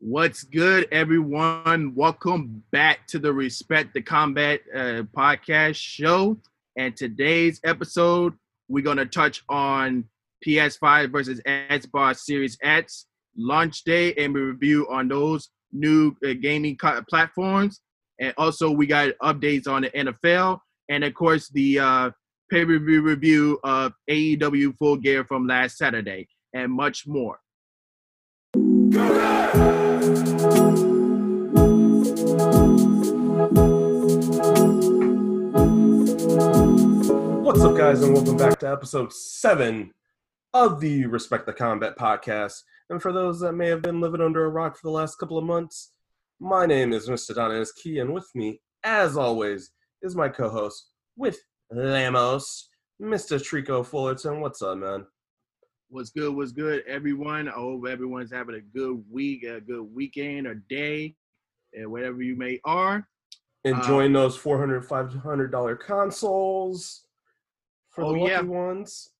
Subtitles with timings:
[0.00, 1.92] What's good, everyone?
[1.96, 6.38] Welcome back to the Respect the Combat uh, podcast show.
[6.76, 8.34] And today's episode,
[8.68, 10.04] we're going to touch on
[10.46, 13.06] PS5 versus Xbox Series X
[13.36, 17.80] launch day and we review on those new uh, gaming co- platforms.
[18.20, 22.10] And also, we got updates on the NFL and, of course, the uh,
[22.52, 27.40] pay per view review of AEW Full Gear from last Saturday and much more.
[28.88, 29.00] What's
[37.60, 39.92] up, guys, and welcome back to episode seven
[40.54, 42.62] of the Respect the Combat podcast.
[42.88, 45.36] And for those that may have been living under a rock for the last couple
[45.36, 45.92] of months,
[46.40, 47.34] my name is Mr.
[47.34, 49.70] Donaze Key, and with me, as always,
[50.00, 51.38] is my co-host with
[51.70, 52.70] Lamos,
[53.02, 53.38] Mr.
[53.38, 54.40] Trico Fullerton.
[54.40, 55.04] What's up, man?
[55.90, 56.34] What's good?
[56.36, 57.48] What's good, everyone?
[57.48, 61.14] I hope everyone's having a good week, a good weekend or day,
[61.72, 63.08] and whatever you may are.
[63.64, 67.04] Enjoying uh, those 400 $500 consoles
[67.88, 68.40] for Oh, the lucky yeah.
[68.42, 69.10] ones.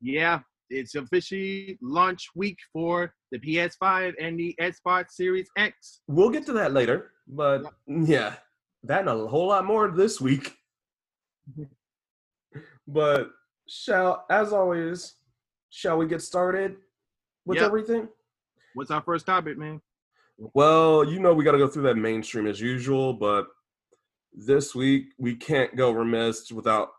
[0.00, 6.00] Yeah, it's officially launch week for the PS5 and the Xbox Series X.
[6.08, 8.34] We'll get to that later, but yeah,
[8.82, 10.56] that and a whole lot more this week.
[12.88, 13.30] but
[13.68, 15.14] shall, as always,
[15.70, 16.76] shall we get started
[17.44, 17.66] with Yep.
[17.66, 18.08] everything?
[18.74, 19.80] What's our first topic, man?
[20.36, 23.48] Well, you know we got to go through that mainstream as usual, but
[24.32, 26.90] this week we can't go remiss without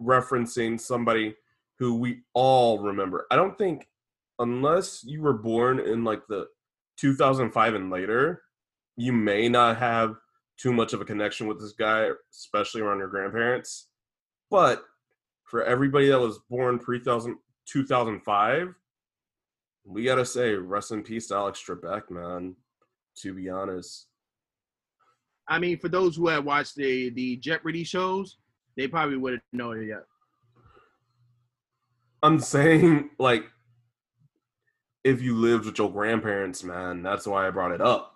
[0.00, 1.34] referencing somebody
[1.78, 3.26] who we all remember.
[3.30, 3.88] I don't think
[4.38, 6.48] unless you were born in like the
[6.98, 8.42] 2005 and later,
[8.96, 10.16] you may not have
[10.58, 13.88] too much of a connection with this guy, especially around your grandparents.
[14.50, 14.84] But
[15.44, 17.00] for everybody that was born pre
[17.70, 18.74] 2005,
[19.84, 22.56] we gotta say, rest in peace to Alex Trebek, man.
[23.18, 24.06] To be honest,
[25.48, 28.38] I mean, for those who had watched the the Jeopardy shows,
[28.76, 30.04] they probably wouldn't know it yet.
[32.22, 33.44] I'm saying like,
[35.04, 38.14] if you lived with your grandparents, man, that's why I brought it up.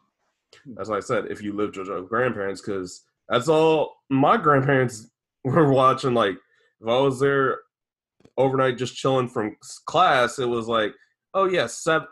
[0.64, 5.10] That's why I said if you lived with your grandparents, because that's all my grandparents
[5.44, 6.14] were watching.
[6.14, 6.36] Like,
[6.80, 7.58] if I was there
[8.36, 10.94] overnight just chilling from class, it was like,
[11.34, 12.08] oh yeah, seven,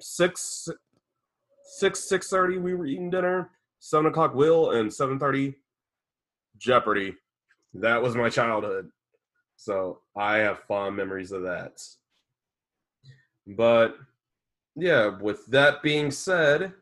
[0.00, 0.68] six,
[1.76, 3.50] six, six thirty, we were eating dinner.
[3.80, 5.54] Seven o'clock, Wheel, and seven thirty,
[6.56, 7.14] Jeopardy.
[7.74, 8.88] That was my childhood.
[9.56, 11.82] So I have fond memories of that.
[13.46, 13.96] But
[14.76, 16.72] yeah, with that being said,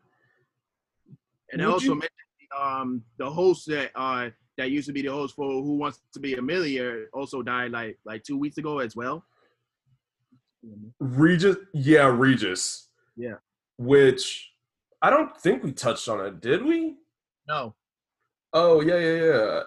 [1.51, 2.09] And also you- mentioned
[2.57, 6.21] um, the host that uh, that used to be the host for Who Wants to
[6.21, 9.25] Be a Millionaire also died like like two weeks ago as well.
[11.01, 12.89] Regis, yeah, Regis.
[13.17, 13.37] Yeah.
[13.79, 14.53] Which
[15.01, 16.97] I don't think we touched on it, did we?
[17.49, 17.75] No.
[18.53, 19.61] Oh yeah, yeah, yeah.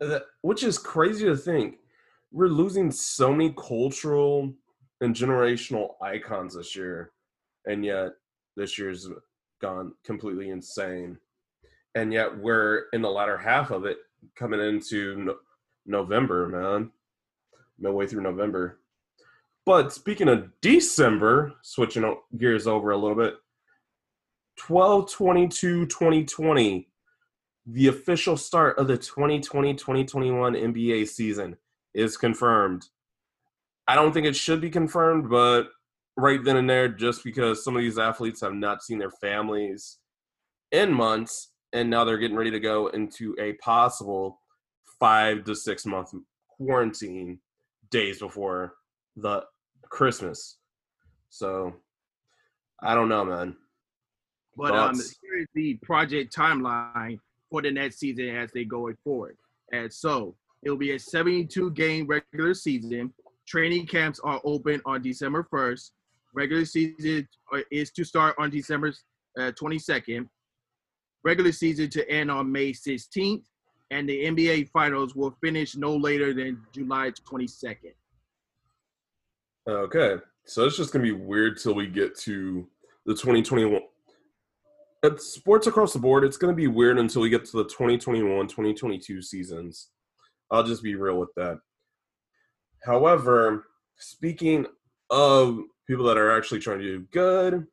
[0.00, 1.76] That, which is crazy to think.
[2.32, 4.52] We're losing so many cultural
[5.00, 7.12] and generational icons this year,
[7.66, 8.10] and yet
[8.56, 9.08] this year's
[9.60, 11.18] gone completely insane.
[11.94, 13.98] And yet we're in the latter half of it,
[14.34, 15.38] coming into no-
[15.86, 16.90] November, man.
[17.78, 18.80] Midway through November.
[19.64, 23.34] But speaking of December, switching gears over a little bit,
[24.56, 26.88] 12 22 2020
[27.66, 31.56] the official start of the 2020-2021 NBA season
[31.94, 32.86] is confirmed.
[33.88, 35.68] I don't think it should be confirmed, but
[36.16, 39.98] right then and there, just because some of these athletes have not seen their families
[40.70, 44.40] in months, and now they're getting ready to go into a possible
[44.98, 46.12] five to six month
[46.48, 47.38] quarantine
[47.90, 48.74] days before
[49.16, 49.44] the
[49.90, 50.56] Christmas.
[51.28, 51.74] So
[52.82, 53.56] I don't know, man.
[54.56, 57.18] But um, here is the project timeline
[57.50, 59.36] for the next season as they go forward.
[59.72, 63.12] And so it will be a 72 game regular season.
[63.46, 65.90] Training camps are open on December 1st.
[66.34, 68.94] Regular season uh, is to start on December
[69.38, 70.26] uh, 22nd.
[71.26, 73.42] Regular season to end on May 16th.
[73.90, 77.94] And the NBA finals will finish no later than July 22nd.
[79.68, 82.68] Okay, so it's just gonna be weird till we get to
[83.06, 83.80] the 2021.
[85.02, 88.46] At sports across the board, it's gonna be weird until we get to the 2021,
[88.46, 89.90] 2022 seasons.
[90.52, 91.58] I'll just be real with that.
[92.84, 93.66] However,
[93.98, 94.66] speaking
[95.10, 95.58] of
[95.88, 97.66] people that are actually trying to do good,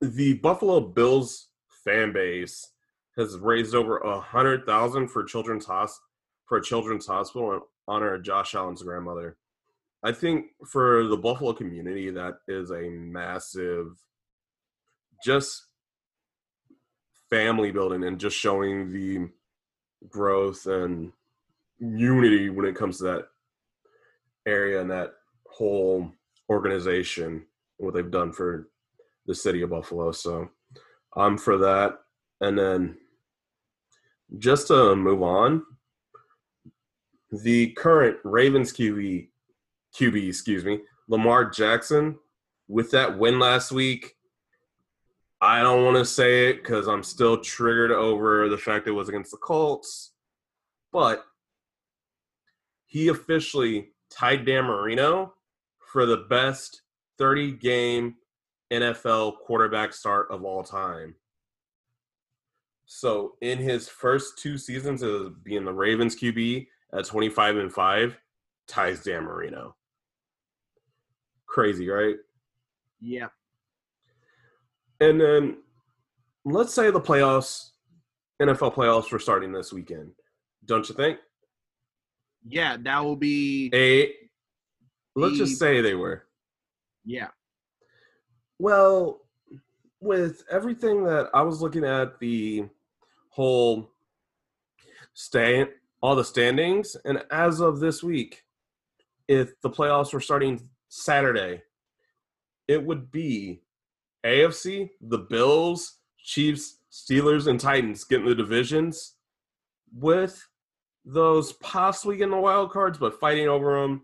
[0.00, 1.48] the Buffalo Bills
[1.86, 2.70] fan base
[3.16, 6.00] has raised over a hundred thousand for children's hos-
[6.44, 9.38] for children's hospital in honor of Josh Allen's grandmother.
[10.02, 13.96] I think for the Buffalo community, that is a massive
[15.24, 15.66] just
[17.30, 19.28] family building and just showing the
[20.08, 21.12] growth and
[21.78, 23.28] unity when it comes to that
[24.46, 25.14] area and that
[25.46, 26.10] whole
[26.48, 27.44] organization
[27.78, 28.68] what they've done for
[29.26, 30.48] the city of buffalo so
[31.16, 31.98] i'm for that.
[32.40, 32.98] And then
[34.38, 35.62] just to move on
[37.30, 39.28] the current ravens qb
[39.98, 42.16] qb excuse me lamar jackson
[42.68, 44.16] with that win last week
[45.40, 49.08] I don't want to say it because I'm still triggered over the fact it was
[49.08, 50.12] against the Colts,
[50.92, 51.24] but
[52.86, 55.34] he officially tied Dan Marino
[55.92, 56.82] for the best
[57.18, 58.14] 30 game
[58.72, 61.14] NFL quarterback start of all time.
[62.86, 68.16] So in his first two seasons of being the Ravens QB at 25 and 5,
[68.68, 69.74] ties Dan Marino.
[71.46, 72.16] Crazy, right?
[73.00, 73.28] Yeah.
[75.00, 75.58] And then
[76.44, 77.70] let's say the playoffs,
[78.40, 80.12] NFL playoffs were starting this weekend.
[80.64, 81.18] Don't you think?
[82.48, 84.12] Yeah, that will be a
[85.16, 86.24] let's just say they were.
[87.04, 87.28] Yeah.
[88.58, 89.20] Well,
[90.00, 92.64] with everything that I was looking at the
[93.30, 93.90] whole
[95.14, 95.66] stay
[96.02, 98.44] all the standings and as of this week
[99.28, 101.62] if the playoffs were starting Saturday
[102.68, 103.62] it would be
[104.26, 109.14] AFC, the Bills, Chiefs, Steelers, and Titans getting the divisions
[109.94, 110.46] with
[111.04, 114.02] those possibly getting the wild cards, but fighting over them.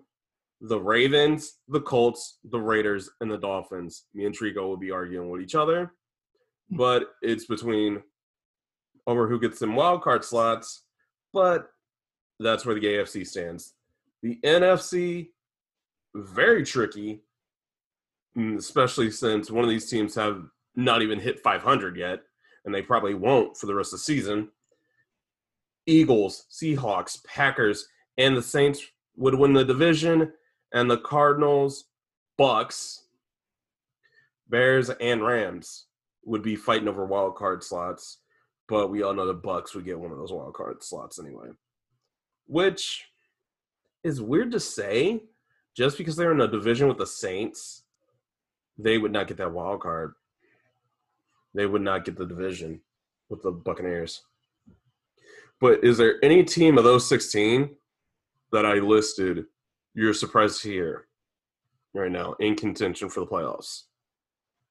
[0.63, 4.05] The Ravens, the Colts, the Raiders, and the Dolphins.
[4.15, 5.93] Me and Trico will be arguing with each other,
[6.71, 8.03] but it's between
[9.07, 10.85] over who gets some wild card slots.
[11.33, 11.69] But
[12.39, 13.75] that's where the AFC stands.
[14.23, 15.31] The NFC,
[16.15, 17.23] very tricky
[18.37, 20.45] Mm, especially since one of these teams have
[20.75, 22.21] not even hit 500 yet,
[22.65, 24.49] and they probably won't for the rest of the season.
[25.87, 28.83] Eagles, Seahawks, Packers, and the Saints
[29.17, 30.33] would win the division,
[30.73, 31.85] and the Cardinals,
[32.37, 33.05] Bucks,
[34.49, 35.87] Bears, and Rams
[36.25, 38.19] would be fighting over wild card slots.
[38.69, 41.49] But we all know the Bucks would get one of those wild card slots anyway,
[42.47, 43.07] which
[44.03, 45.23] is weird to say,
[45.77, 47.83] just because they're in a division with the Saints
[48.79, 50.15] they would not get that wild card.
[51.55, 52.81] They would not get the division
[53.29, 54.23] with the Buccaneers.
[55.61, 57.71] But is there any team of those 16
[58.53, 59.45] that I listed
[59.95, 61.07] you're surprised to hear
[61.95, 63.83] right now in contention for the playoffs?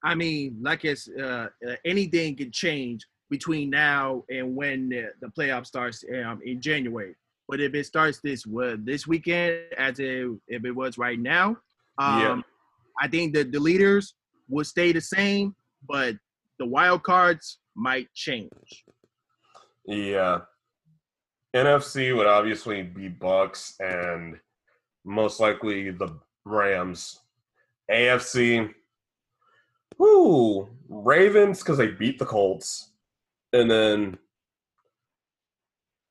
[0.04, 5.28] I mean, like it's uh, uh, anything can change between now and when the, the
[5.28, 7.16] playoff starts um, in January.
[7.48, 11.58] But if it starts this uh, this weekend, as if, if it was right now,
[11.98, 12.42] um, yeah.
[13.00, 14.16] I think that the leaders
[14.50, 15.56] will stay the same,
[15.88, 16.16] but
[16.60, 18.86] the wild cards might change.
[19.86, 20.42] Yeah.
[21.56, 24.40] NFC would obviously be Bucks and
[25.04, 26.10] most likely the
[26.46, 27.20] Rams.
[27.90, 28.74] AFC,
[29.98, 32.92] whoo, Ravens because they beat the Colts,
[33.54, 34.18] and then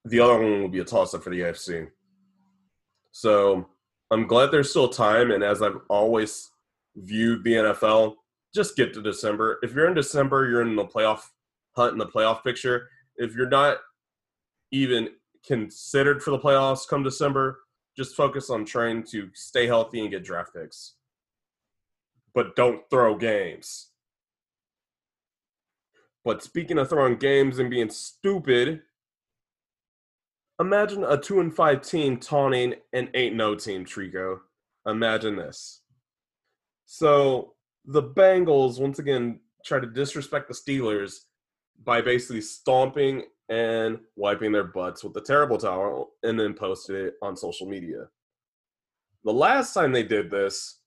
[0.05, 1.89] the other one will be a toss up for the AFC.
[3.13, 3.67] So
[4.11, 6.51] I'm glad there's still time, and as I've always
[6.97, 8.15] viewed the NFL,
[8.55, 9.59] just get to December.
[9.63, 11.23] If you're in December, you're in the playoff
[11.77, 12.89] hunt in the playoff picture.
[13.17, 13.79] If you're not
[14.73, 15.11] even
[15.47, 17.61] considered for the playoffs come December,
[18.01, 20.95] just focus on trying to stay healthy and get draft picks.
[22.35, 23.91] But don't throw games.
[26.25, 28.81] But speaking of throwing games and being stupid,
[30.59, 34.39] imagine a two and five team taunting an eight no oh team, Trico.
[34.87, 35.83] Imagine this.
[36.87, 37.53] So
[37.85, 41.17] the Bengals once again try to disrespect the Steelers
[41.85, 47.15] by basically stomping and wiping their butts with the terrible towel and then posted it
[47.21, 48.07] on social media.
[49.25, 50.79] The last time they did this,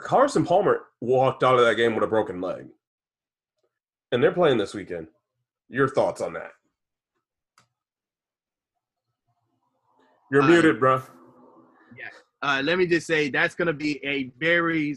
[0.00, 2.66] Carson Palmer walked out of that game with a broken leg.
[4.10, 5.08] And they're playing this weekend.
[5.68, 6.52] Your thoughts on that?
[10.32, 11.02] You're uh, muted, bro.
[11.96, 12.08] Yeah.
[12.42, 14.96] Uh, let me just say that's going to be a very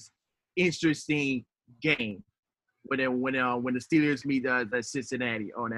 [0.55, 1.45] interesting
[1.81, 2.23] game
[2.83, 5.71] when when uh, when the Steelers meet uh, the Cincinnati on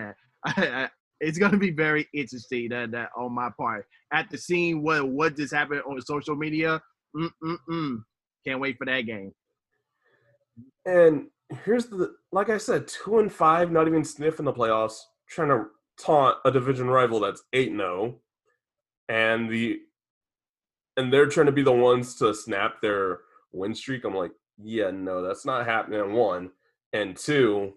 [0.46, 0.92] that.
[1.20, 3.86] it's gonna be very interesting that, that on my part.
[4.14, 6.82] At the scene what what just happened on social media,
[7.16, 7.98] mm-mm-mm.
[8.46, 9.32] can't wait for that game.
[10.86, 11.28] And
[11.66, 15.66] here's the like I said, two and five, not even sniffing the playoffs, trying to
[16.00, 18.22] taunt a division rival that's eight zero, oh,
[19.08, 19.80] and the
[20.98, 23.20] and they're trying to be the ones to snap their
[23.52, 24.04] win streak.
[24.04, 26.14] I'm like, yeah, no, that's not happening.
[26.14, 26.52] One
[26.94, 27.74] and two,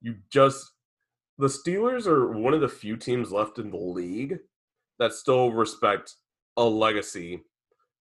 [0.00, 0.72] You just
[1.38, 4.38] the Steelers are one of the few teams left in the league
[4.98, 6.16] that still respect
[6.56, 7.40] a legacy,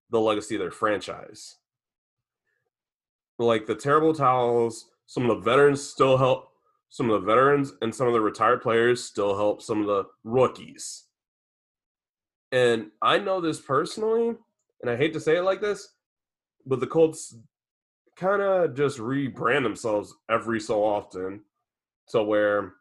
[0.09, 1.57] the legacy of their franchise.
[3.37, 6.49] Like the terrible towels, some of the veterans still help
[6.89, 10.05] some of the veterans and some of the retired players still help some of the
[10.23, 11.03] rookies.
[12.51, 14.35] And I know this personally,
[14.81, 15.89] and I hate to say it like this,
[16.65, 17.35] but the Colts
[18.15, 21.41] kind of just rebrand themselves every so often
[22.09, 22.73] to where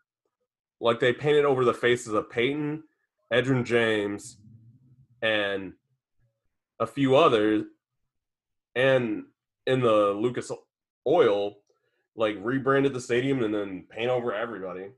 [0.80, 2.82] like they painted over the faces of Peyton,
[3.32, 4.38] Edgerrin James,
[5.22, 5.72] and
[6.78, 7.64] a few others,
[8.74, 9.24] and
[9.66, 10.50] in the Lucas
[11.06, 11.56] Oil,
[12.14, 14.90] like rebranded the stadium and then paint over everybody.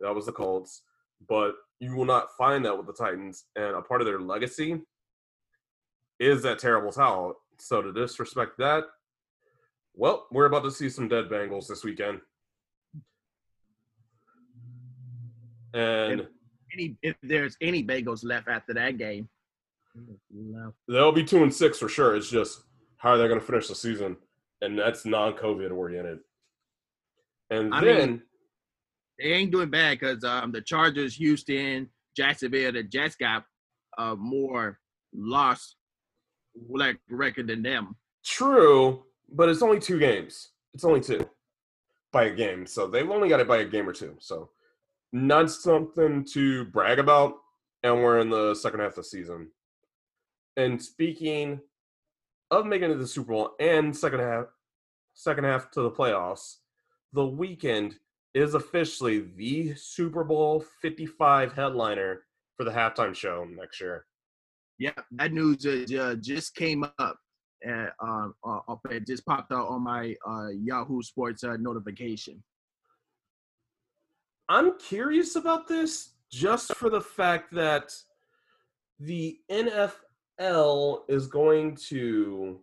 [0.00, 0.82] That was the Colts,
[1.28, 4.80] but you will not find that with the Titans, and a part of their legacy
[6.18, 7.34] is that terrible towel.
[7.58, 8.84] So to disrespect that,
[9.94, 12.20] well, we're about to see some dead Bengals this weekend.
[15.74, 16.26] And if,
[16.72, 19.28] any, if there's any bagels left after that game,
[20.88, 22.16] they'll be two and six for sure.
[22.16, 22.62] It's just
[22.98, 24.16] how are they going to finish the season,
[24.60, 26.20] and that's non-COVID oriented.
[27.50, 28.22] And I then mean,
[29.18, 33.44] they ain't doing bad because um, the Chargers, Houston, Jacksonville, the Jets got
[33.96, 34.78] uh, more
[35.14, 35.76] loss
[36.68, 37.96] like record than them.
[38.24, 40.50] True, but it's only two games.
[40.74, 41.28] It's only two
[42.12, 44.16] by a game, so they've only got it by a game or two.
[44.18, 44.50] So
[45.12, 47.34] not something to brag about.
[47.82, 49.50] And we're in the second half of the season.
[50.56, 51.60] And speaking
[52.50, 54.46] of making it to the Super Bowl and second half,
[55.14, 56.56] second half to the playoffs,
[57.12, 57.94] the Weeknd
[58.34, 62.22] is officially the Super Bowl 55 headliner
[62.56, 64.04] for the halftime show next year.
[64.78, 67.18] Yeah, that news uh, just came up.
[67.62, 72.42] And, uh, uh, it just popped out on my uh, Yahoo Sports uh, notification.
[74.48, 77.92] I'm curious about this just for the fact that
[78.98, 82.60] the NFL is going to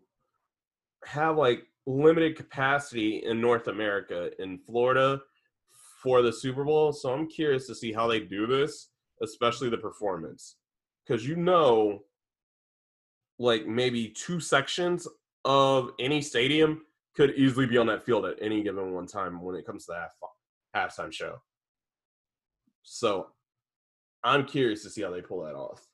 [1.06, 5.22] have like limited capacity in North America in Florida
[6.02, 6.92] for the Super Bowl.
[6.92, 8.90] So I'm curious to see how they do this,
[9.22, 10.56] especially the performance.
[11.06, 12.04] Because you know,
[13.38, 15.08] like maybe two sections
[15.46, 16.82] of any stadium
[17.16, 19.94] could easily be on that field at any given one time when it comes to
[19.94, 20.10] that
[20.76, 21.40] halftime show.
[22.86, 23.28] So
[24.24, 25.86] I'm curious to see how they pull that off.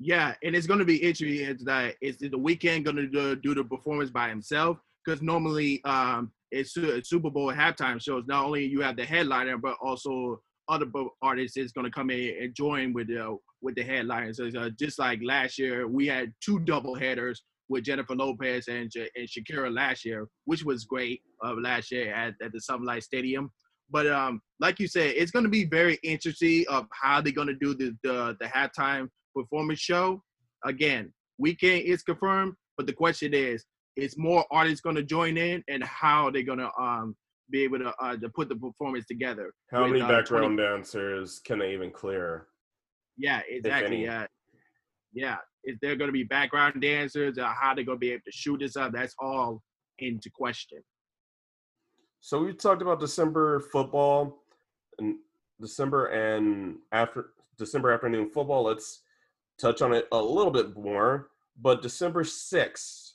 [0.00, 1.56] Yeah, and it's going to be interesting.
[1.64, 4.78] That is the Weeknd going to do, do the performance by himself?
[5.04, 6.74] Because normally, um, it's
[7.08, 8.24] Super Bowl halftime shows.
[8.26, 10.86] Not only you have the headliner, but also other
[11.20, 14.38] artists is going to come in and join with the with the headliners.
[14.38, 18.92] So, uh, just like last year, we had two double headers with Jennifer Lopez and,
[18.94, 23.04] and Shakira last year, which was great uh, last year at, at the Sun Life
[23.04, 23.50] Stadium.
[23.92, 27.48] But um, like you said, it's going to be very interesting of how they're going
[27.48, 30.22] to do the, the the halftime performance show.
[30.64, 33.64] Again, Weeknd is confirmed, but the question is,
[33.96, 37.14] is more artists going to join in, and how they're going to um
[37.50, 39.52] be able to uh, to put the performance together?
[39.70, 42.46] How with, many uh, background 20- dancers can they even clear?
[43.18, 44.04] Yeah, exactly.
[44.04, 44.26] Yeah,
[45.12, 45.36] yeah.
[45.64, 47.38] Is there going to be background dancers?
[47.38, 48.92] Or how they're going to be able to shoot this up?
[48.92, 49.62] That's all
[49.98, 50.82] into question.
[52.24, 54.44] So we talked about December football
[55.00, 55.16] and
[55.60, 58.62] December and after December afternoon football.
[58.62, 59.00] Let's
[59.58, 61.30] touch on it a little bit more.
[61.60, 63.14] But December 6th,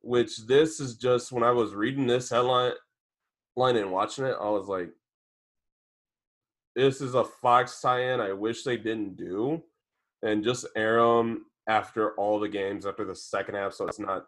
[0.00, 2.72] which this is just when I was reading this headline
[3.56, 4.88] line and watching it, I was like,
[6.74, 9.62] this is a Fox tie-in I wish they didn't do.
[10.22, 14.24] And just air them after all the games after the second half so it's not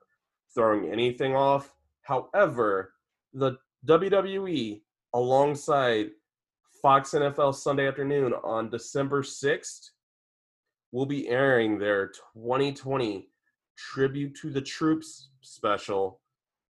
[0.54, 1.72] throwing anything off.
[2.02, 2.92] However,
[3.32, 4.80] the WWE
[5.14, 6.11] alongside
[6.83, 9.90] Fox NFL Sunday afternoon on December 6th
[10.92, 13.28] will be airing their 2020
[13.76, 16.21] Tribute to the Troops special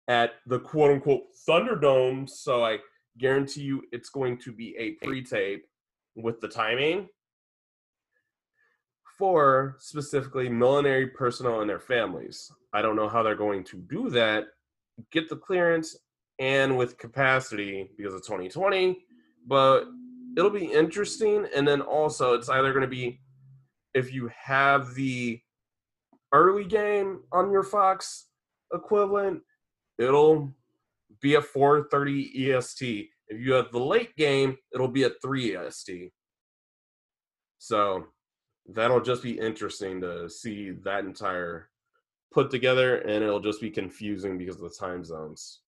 [0.08, 2.28] at the quote unquote Thunderdome.
[2.28, 2.78] So I
[3.18, 5.64] guarantee you it's going to be a pre tape
[6.16, 7.08] with the timing
[9.18, 12.50] for specifically military personnel and their families.
[12.72, 14.44] I don't know how they're going to do that,
[15.10, 15.96] get the clearance,
[16.38, 19.04] and with capacity because of 2020.
[19.46, 19.84] But
[20.36, 21.46] it'll be interesting.
[21.54, 23.20] And then also, it's either going to be
[23.94, 25.40] if you have the
[26.32, 28.26] early game on your Fox
[28.72, 29.42] equivalent,
[29.98, 30.52] it'll
[31.20, 33.10] be at 4:30 EST.
[33.28, 36.12] If you have the late game, it'll be at 3 EST.
[37.58, 38.06] So
[38.68, 41.70] that'll just be interesting to see that entire
[42.32, 45.60] put together, and it'll just be confusing because of the time zones.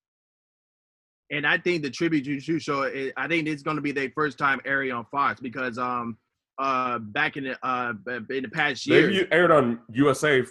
[1.31, 4.11] And I think the tribute to show, is, I think it's going to be their
[4.15, 6.17] first time airing on Fox because um
[6.59, 7.93] uh back in the uh
[8.31, 10.45] in the past year They've aired on USA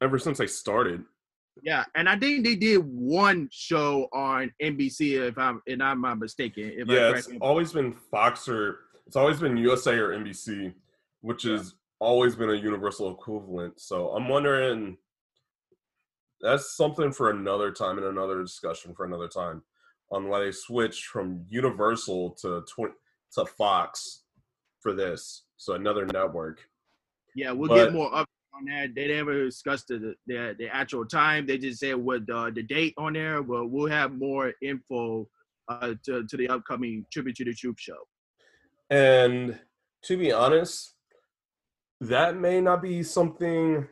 [0.00, 1.04] ever since they started.
[1.62, 6.18] yeah, and I think they did one show on NBC if I'm and I'm not
[6.18, 6.72] mistaken.
[6.86, 10.72] Yeah, it's always been Fox or it's always been USA or NBC,
[11.20, 11.58] which Yeah.
[11.58, 13.78] has always been a universal equivalent.
[13.80, 14.96] So I'm wondering
[16.40, 19.62] that's something for another time and another discussion for another time
[20.10, 22.94] on why they switched from Universal to tw-
[23.34, 24.22] to Fox
[24.80, 25.44] for this.
[25.56, 26.60] So another network.
[27.36, 28.94] yeah, we'll but- get more up on that.
[28.94, 31.46] They never discussed the the, the actual time.
[31.46, 33.42] They just said what uh, the date on there.
[33.42, 35.28] But we'll have more info
[35.68, 37.98] uh, to to the upcoming tribute to the troop show.
[38.90, 39.58] And
[40.04, 40.94] to be honest,
[42.00, 43.86] that may not be something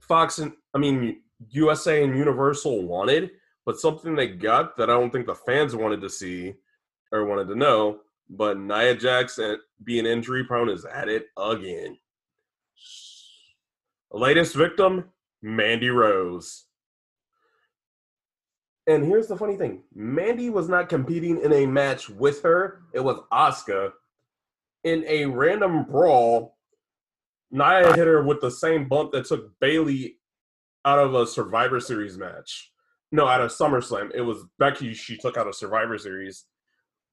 [0.00, 3.30] Fox and I mean USA and Universal wanted,
[3.66, 6.54] but something they got that I don't think the fans wanted to see
[7.12, 8.00] or wanted to know.
[8.28, 9.40] But Nia Jax
[9.82, 11.98] being injury prone is at it again.
[14.12, 15.04] Latest victim,
[15.42, 16.64] Mandy Rose.
[18.86, 23.00] And here's the funny thing Mandy was not competing in a match with her, it
[23.00, 23.92] was Asuka.
[24.82, 26.56] In a random brawl,
[27.50, 30.16] Nia hit her with the same bump that took Bayley
[30.84, 32.72] out of a Survivor Series match.
[33.12, 34.10] No, at a SummerSlam.
[34.14, 36.44] It was Becky she took out of Survivor Series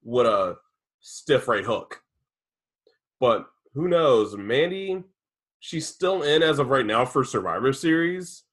[0.02, 0.56] with a
[1.00, 2.00] stiff right hook.
[3.20, 4.36] But who knows?
[4.36, 5.02] Mandy,
[5.60, 8.44] she's still in as of right now for Survivor Series,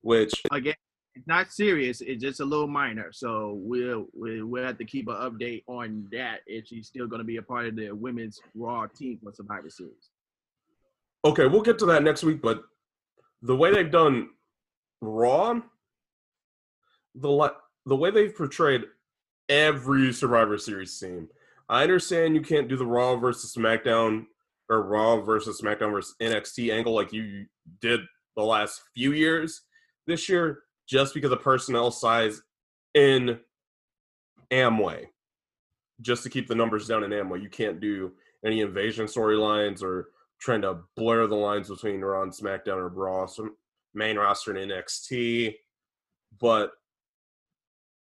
[0.00, 0.74] which Again,
[1.14, 2.00] it's not serious.
[2.00, 3.12] It's just a little minor.
[3.12, 7.20] So we'll we'll, we'll have to keep an update on that if she's still going
[7.20, 10.10] to be a part of the women's Raw team for Survivor Series.
[11.24, 12.62] Okay, we'll get to that next week, but
[13.42, 14.30] the way they've done
[15.00, 15.60] Raw,
[17.20, 17.52] the
[17.86, 18.84] the way they've portrayed
[19.48, 21.28] every Survivor Series team.
[21.68, 24.26] I understand you can't do the Raw versus SmackDown
[24.68, 27.46] or Raw versus SmackDown versus NXT angle like you
[27.80, 28.00] did
[28.36, 29.62] the last few years.
[30.06, 32.42] This year, just because of personnel size
[32.94, 33.38] in
[34.50, 35.06] Amway,
[36.00, 38.12] just to keep the numbers down in Amway, you can't do
[38.44, 40.08] any invasion storylines or
[40.40, 43.50] trying to blur the lines between Raw and SmackDown or Raw, so
[43.94, 45.54] main roster and NXT.
[46.40, 46.72] But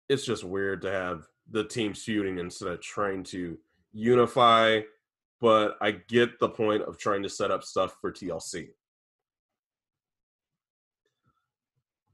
[0.10, 3.58] it's just weird to have the team feuding instead of trying to
[3.94, 4.82] unify.
[5.40, 8.70] But I get the point of trying to set up stuff for TLC.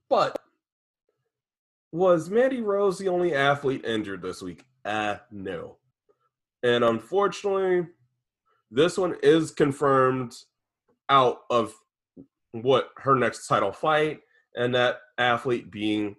[0.10, 0.38] But
[1.91, 4.65] was Mandy Rose the only athlete injured this week?
[4.84, 5.77] Uh, no.
[6.62, 7.88] And unfortunately,
[8.69, 10.36] this one is confirmed
[11.10, 11.73] out of
[12.51, 14.19] what her next title fight,
[14.55, 16.15] and that athlete being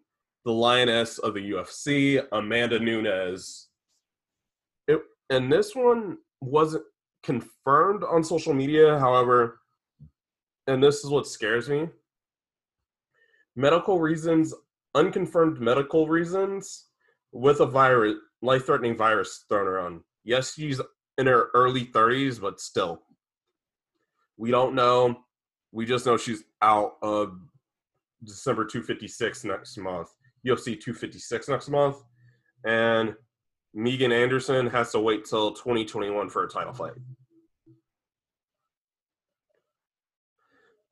[0.47, 3.67] the lioness of the UFC, Amanda Nunes.
[4.87, 6.85] It, and this one wasn't
[7.25, 9.59] confirmed on social media, however,
[10.69, 11.89] and this is what scares me.
[13.57, 14.55] Medical reasons,
[14.95, 16.85] unconfirmed medical reasons,
[17.33, 20.01] with a virus, life-threatening virus thrown around.
[20.23, 20.81] Yes, she's
[21.19, 23.03] in her early 30s, but still,
[24.37, 25.25] we don't know.
[25.73, 27.41] We just know she's out of
[28.23, 30.09] December 256 next month,
[30.47, 31.97] UFC 256 next month,
[32.65, 33.15] and
[33.75, 36.93] Megan Anderson has to wait till 2021 for a title fight.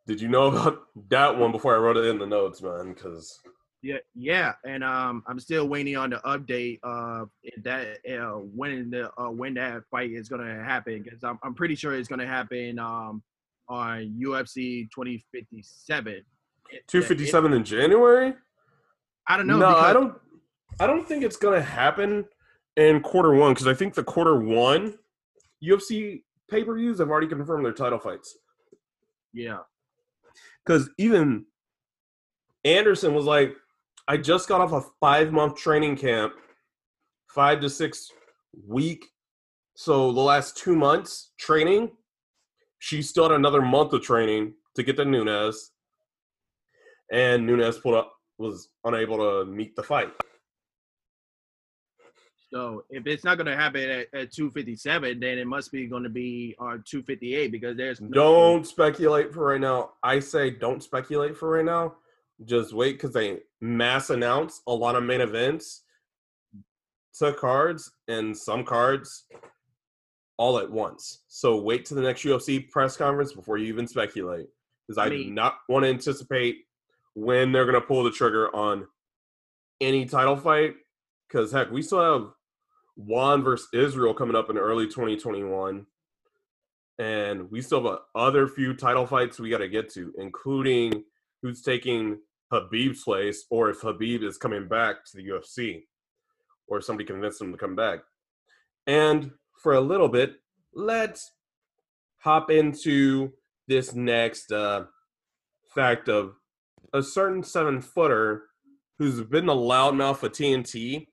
[0.07, 2.93] Did you know about that one before I wrote it in the notes, man?
[2.93, 3.40] Because
[3.83, 7.31] Yeah, yeah, and um, I'm still waiting on the update of
[7.62, 11.75] that uh, when the uh, when that fight is gonna happen because I'm I'm pretty
[11.75, 13.23] sure it's gonna happen um
[13.69, 16.12] on UFC 2057.
[16.12, 16.25] It-
[16.71, 18.35] it- 257 in January?
[19.27, 19.59] I don't know.
[19.59, 20.15] no, I don't.
[20.81, 22.25] I don't think it's gonna happen
[22.77, 24.95] in quarter one because I think the quarter one
[25.63, 28.37] UFC pay per views have already confirmed their title fights.
[29.33, 29.59] Yeah,
[30.65, 31.47] Because even
[32.65, 33.55] Anderson was like,
[34.07, 36.35] I just got off a five month training camp,
[37.29, 38.11] five to six
[38.67, 39.07] week.
[39.77, 41.91] So the last two months training,
[42.79, 45.73] she still had another month of training to get to Nunes,
[47.13, 50.12] and Nunes pulled up was unable to meet the fight.
[52.53, 56.55] so if it's not gonna happen at, at 257, then it must be gonna be
[56.59, 59.94] on 258 because there's no- Don't speculate for right now.
[60.03, 61.97] I say don't speculate for right now.
[62.44, 65.83] Just wait because they mass announce a lot of main events
[67.18, 69.25] to cards and some cards
[70.37, 71.23] all at once.
[71.29, 74.47] So wait to the next UFC press conference before you even speculate.
[74.87, 76.64] Because I, I do not want to anticipate
[77.14, 78.87] when they're going to pull the trigger on
[79.81, 80.74] any title fight.
[81.29, 82.31] Because heck, we still have
[82.96, 85.87] Juan versus Israel coming up in early 2021.
[86.98, 91.05] And we still have other few title fights we got to get to, including
[91.42, 92.18] who's taking
[92.53, 95.83] Khabib's place or if Habib is coming back to the UFC
[96.68, 98.00] or somebody convinced him to come back.
[98.87, 100.37] And for a little bit,
[100.72, 101.33] let's
[102.18, 103.33] hop into
[103.66, 104.85] this next uh,
[105.74, 106.37] fact of
[106.95, 108.45] a certain seven footer
[108.99, 111.09] who's been the loudmouth of TNT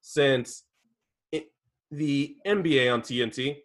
[0.00, 0.64] since
[1.30, 1.48] it,
[1.90, 3.58] the NBA on TNT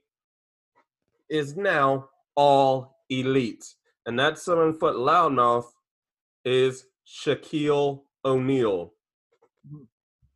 [1.30, 3.64] is now all elite.
[4.06, 5.66] And that seven foot loudmouth
[6.44, 8.94] is Shaquille O'Neal.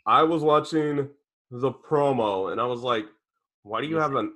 [0.05, 1.09] I was watching
[1.51, 3.05] the promo and I was like,
[3.63, 4.31] why do you have an,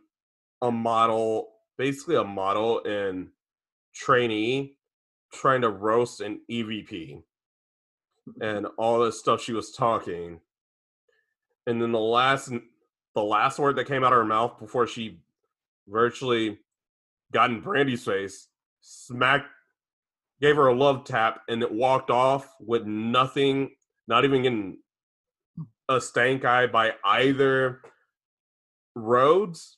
[0.62, 3.30] a model, basically a model and
[3.96, 4.76] trainee
[5.34, 7.22] trying to roast an EVP
[8.42, 10.40] and all this stuff she was talking.
[11.68, 12.52] And then the last
[13.14, 15.20] the last word that came out of her mouth before she
[15.88, 16.60] virtually
[17.32, 18.48] got in Brandi's face,
[18.82, 19.48] smacked
[20.42, 23.70] gave her a love tap and it walked off with nothing,
[24.08, 24.78] not even getting
[25.88, 27.82] a stank eye by either
[28.96, 29.78] Rhodes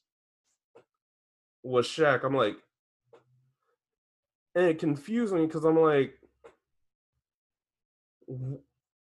[1.64, 2.24] was Shaq.
[2.24, 2.56] I'm like,
[4.56, 6.14] and it confused me because I'm like,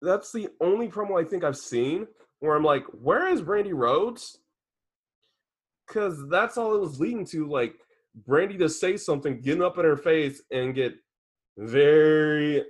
[0.01, 2.07] that's the only promo I think I've seen
[2.41, 4.39] where I'm like, where is Brandi Rhodes?
[5.87, 7.49] Because that's all it was leading to.
[7.49, 7.75] Like,
[8.29, 10.95] Brandi to say something, getting up in her face, and get
[11.57, 12.65] very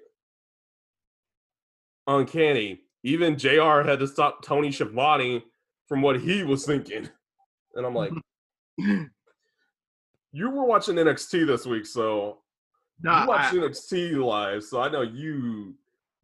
[2.07, 2.81] uncanny.
[3.03, 5.43] Even JR had to stop Tony Schiavone
[5.89, 7.09] from what he was thinking.
[7.75, 8.13] And I'm like,
[8.79, 9.11] you
[10.51, 12.42] were watching NXT this week, so
[13.03, 15.75] No, you watched I, NXT live, so I know you.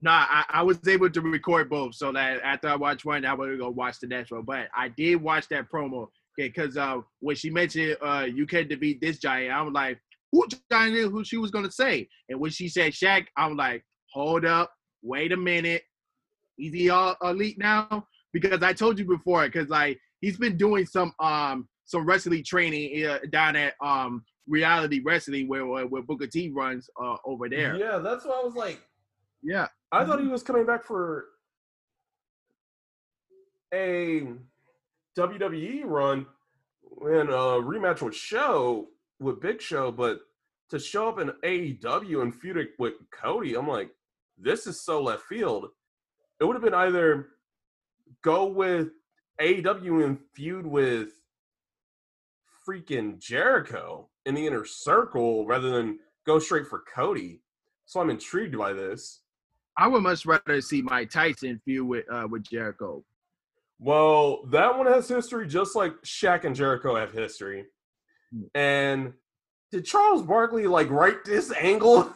[0.01, 3.35] no, I, I was able to record both, so that after I watched one, I
[3.35, 4.43] would go watch the next one.
[4.43, 9.01] But I did watch that promo because uh, when she mentioned uh, you can defeat
[9.01, 9.99] this giant, I was like,
[10.31, 12.09] who giant is who she was gonna say?
[12.29, 15.83] And when she said Shaq, I'm like, hold up, wait a minute,
[16.59, 18.07] is he all elite now?
[18.33, 23.07] Because I told you before, because like he's been doing some um some wrestling training
[23.07, 27.77] uh, down at um reality wrestling where where, where Booker T runs uh, over there.
[27.77, 28.81] Yeah, that's why I was like,
[29.43, 29.69] Yeah.
[29.93, 31.27] I thought he was coming back for
[33.73, 34.27] a
[35.17, 36.27] WWE run
[37.03, 38.89] and a rematch with Show
[39.21, 40.21] with Big Show, but
[40.71, 43.91] to show up in AEW and feud with Cody, I'm like,
[44.37, 45.69] this is so left field.
[46.41, 47.29] It would have been either
[48.23, 48.89] go with
[49.41, 51.09] AEW and feud with
[52.69, 57.41] freaking Jericho in the inner circle rather than go straight for Cody.
[57.87, 59.23] So I'm intrigued by this.
[59.79, 63.03] I would much rather see Mike Tyson feud with uh, with Jericho.
[63.81, 67.65] Well, that one has history just like Shaq and Jericho have history.
[68.55, 69.15] And
[69.73, 72.13] did Charles Barkley like write this angle?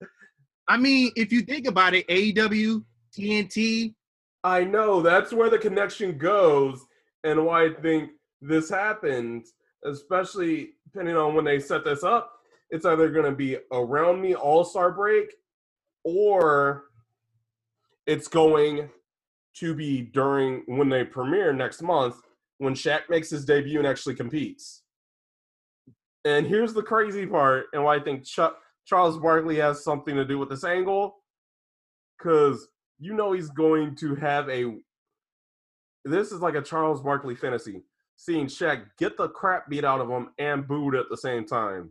[0.68, 2.84] I mean, if you think about it, AEW,
[3.16, 3.94] TNT,
[4.42, 6.84] I know that's where the connection goes
[7.22, 9.46] and why I think this happened,
[9.84, 12.32] especially depending on when they set this up.
[12.70, 15.32] It's either going to be around me All Star break
[16.04, 16.84] or
[18.06, 18.88] it's going
[19.54, 22.16] to be during when they premiere next month
[22.58, 24.82] when Shaq makes his debut and actually competes.
[26.24, 28.40] And here's the crazy part, and why I think Ch-
[28.84, 31.16] Charles Barkley has something to do with this angle,
[32.18, 34.76] because you know he's going to have a.
[36.04, 37.82] This is like a Charles Barkley fantasy,
[38.18, 41.90] seeing Shaq get the crap beat out of him and booed at the same time.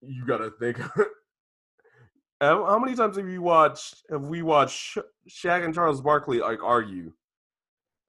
[0.00, 0.80] You gotta think.
[2.40, 4.02] How many times have you watched?
[4.10, 4.96] Have we watched
[5.28, 7.12] Shaq and Charles Barkley like argue?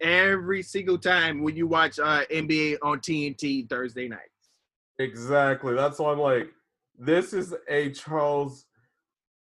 [0.02, 4.22] every single time when you watch uh, NBA on TNT Thursday nights.
[5.00, 5.74] Exactly.
[5.74, 6.50] That's why I'm like,
[6.98, 8.66] this is a Charles,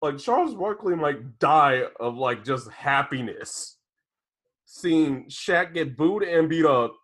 [0.02, 3.78] like Charles Barkley might die of like just happiness
[4.72, 6.96] seeing Shaq get booed and beat up,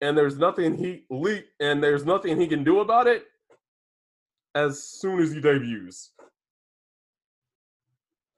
[0.00, 3.24] and there's nothing he leak, and there's nothing he can do about it.
[4.54, 6.12] As soon as he debuts,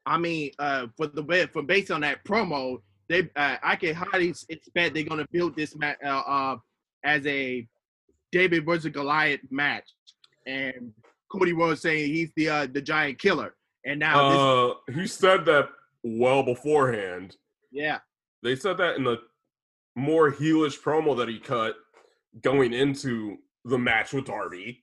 [0.07, 4.35] I mean, uh, for the for based on that promo, they uh, I can highly
[4.49, 6.57] expect they're gonna build this match uh, uh,
[7.05, 7.67] as a
[8.33, 9.89] David versus Goliath match,
[10.47, 10.93] and
[11.31, 15.45] Cody Rhodes saying he's the uh, the giant killer, and now this, uh, he said
[15.45, 15.69] that
[16.03, 17.37] well beforehand.
[17.71, 17.99] yeah,
[18.43, 19.19] They said that in the
[19.97, 21.77] more heelish promo that he cut
[22.43, 24.83] going into the match with Darby.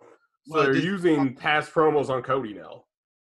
[0.00, 0.06] So
[0.54, 2.84] Well, they're this- using past promos on Cody now.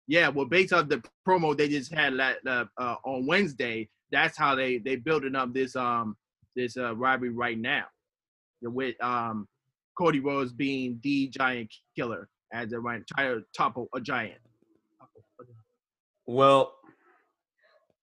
[0.07, 4.39] Yeah, well, based off the promo they just had la- uh, uh, on Wednesday, that's
[4.39, 6.17] how they they building up this um
[6.57, 7.85] this uh, rivalry right now,
[8.63, 9.47] with um
[9.99, 14.41] Cody Rhodes being the Giant Killer as a right try to topple a giant.
[16.27, 16.75] Well,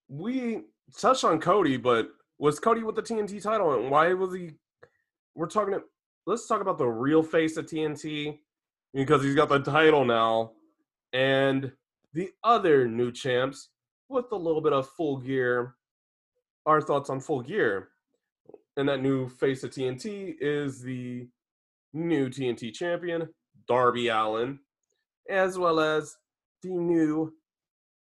[0.08, 0.62] we
[0.98, 4.52] touched on Cody, but was Cody with the TNT title, and why was he?
[5.36, 5.80] We're talking.
[6.26, 8.39] Let's talk about the real face of TNT
[8.93, 10.52] because he's got the title now,
[11.13, 11.71] and
[12.13, 13.69] the other new champs
[14.10, 15.76] with a little bit of full gear.
[16.65, 17.89] Our thoughts on full gear,
[18.76, 21.28] and that new face of TNT is the
[21.93, 23.30] new TNT champion
[23.67, 24.60] Darby Allin,
[25.30, 26.15] as well as
[26.62, 27.34] the new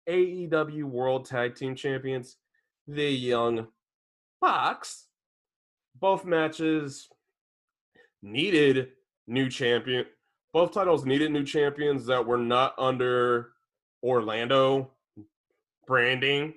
[0.10, 2.38] AEW World Tag Team Champions,
[2.88, 3.68] the Young
[4.42, 5.08] Bucks.
[6.00, 7.08] Both matches
[8.22, 8.90] needed
[9.28, 10.06] new champion.
[10.52, 13.52] Both titles needed new champions that were not under
[14.04, 14.92] Orlando
[15.88, 16.54] branding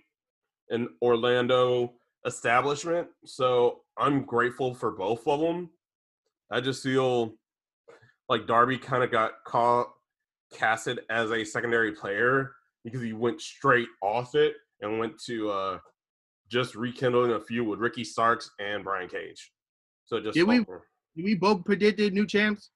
[0.71, 3.09] and Orlando establishment.
[3.25, 5.71] So I'm grateful for both of them.
[6.51, 7.35] I just feel
[8.29, 9.89] like Darby kind of got caught,
[10.53, 12.53] casted as a secondary player
[12.85, 15.79] because he went straight off it and went to uh,
[16.51, 19.53] just rekindling a feud with Ricky Starks and Brian Cage.
[20.05, 22.71] So just did we did we both predicted new champs?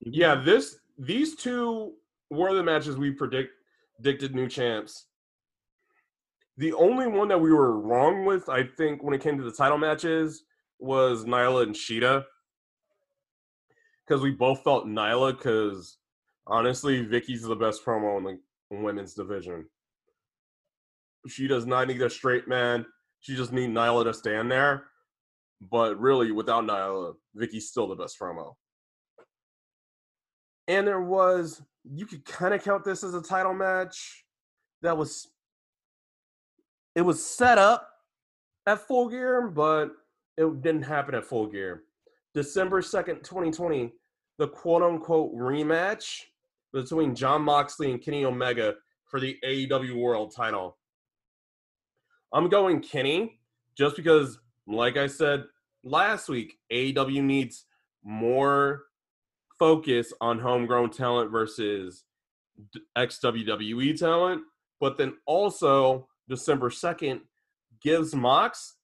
[0.00, 1.94] Yeah, this these two
[2.30, 3.50] were the matches we predict
[3.96, 5.06] predicted new champs.
[6.58, 9.52] The only one that we were wrong with, I think, when it came to the
[9.52, 10.44] title matches,
[10.78, 12.24] was Nyla and Shida
[14.06, 15.98] because we both felt Nyla because
[16.46, 18.38] honestly, Vickie's the best promo in the
[18.70, 19.66] women's division.
[21.28, 22.86] She does not need a straight man.
[23.20, 24.84] She just need Nyla to stand there.
[25.60, 28.54] But really, without Nyla, Vickie's still the best promo.
[30.68, 34.24] And there was, you could kind of count this as a title match.
[34.82, 35.28] That was,
[36.94, 37.88] it was set up
[38.66, 39.92] at full gear, but
[40.36, 41.84] it didn't happen at full gear.
[42.34, 43.92] December 2nd, 2020,
[44.38, 46.22] the quote unquote rematch
[46.72, 48.74] between Jon Moxley and Kenny Omega
[49.06, 50.76] for the AEW World title.
[52.32, 53.38] I'm going Kenny
[53.76, 55.44] just because, like I said
[55.84, 57.64] last week, AEW needs
[58.04, 58.84] more
[59.58, 62.04] focus on homegrown talent versus
[62.96, 64.42] ex WWE talent.
[64.80, 67.20] But then also, December 2nd
[67.82, 68.74] gives Mox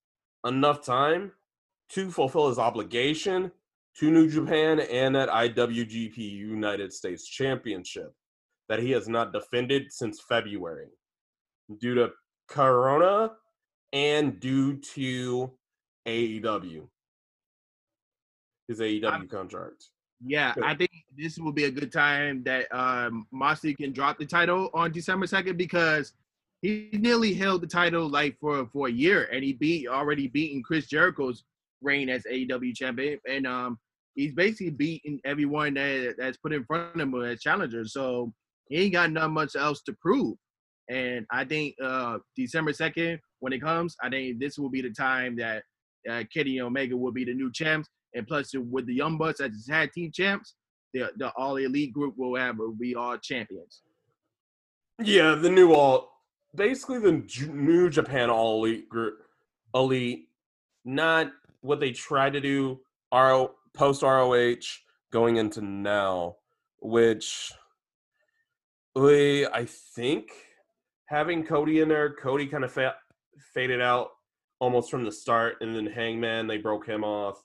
[0.47, 1.33] enough time
[1.91, 3.53] to fulfill his obligation
[3.99, 8.15] to New Japan and that IWGP United States Championship
[8.69, 10.89] that he has not defended since February
[11.79, 12.11] due to
[12.53, 13.33] Corona
[13.95, 15.51] and due to
[16.07, 16.87] AEW,
[18.69, 19.89] his AEW contract.
[20.25, 24.27] Yeah, I think this will be a good time that um, Moxley can drop the
[24.27, 26.13] title on December second because
[26.61, 30.63] he nearly held the title like for for a year, and he beat already beaten
[30.63, 31.45] Chris Jericho's
[31.81, 33.79] reign as AEW champion, and um,
[34.15, 37.95] he's basically beating everyone that that's put in front of him as challengers.
[37.95, 38.33] So
[38.69, 40.37] he ain't got nothing much else to prove.
[40.89, 44.91] And I think uh, December second, when it comes, I think this will be the
[44.91, 45.63] time that
[46.11, 49.67] uh, Kenny Omega will be the new champs, and plus with the Young Bucks as
[49.67, 50.55] tag team champs,
[50.93, 53.83] the the All Elite group will have will be all champions.
[55.01, 56.13] Yeah, the new all,
[56.55, 59.19] basically the new Japan All Elite group,
[59.75, 60.29] Elite,
[60.85, 64.57] not what they tried to do are post ROH
[65.11, 66.37] going into now,
[66.81, 67.53] which
[68.97, 70.33] I think
[71.07, 72.97] having Cody in there, Cody kind of fa-
[73.55, 74.11] faded out
[74.61, 77.43] almost from the start, and then Hangman they broke him off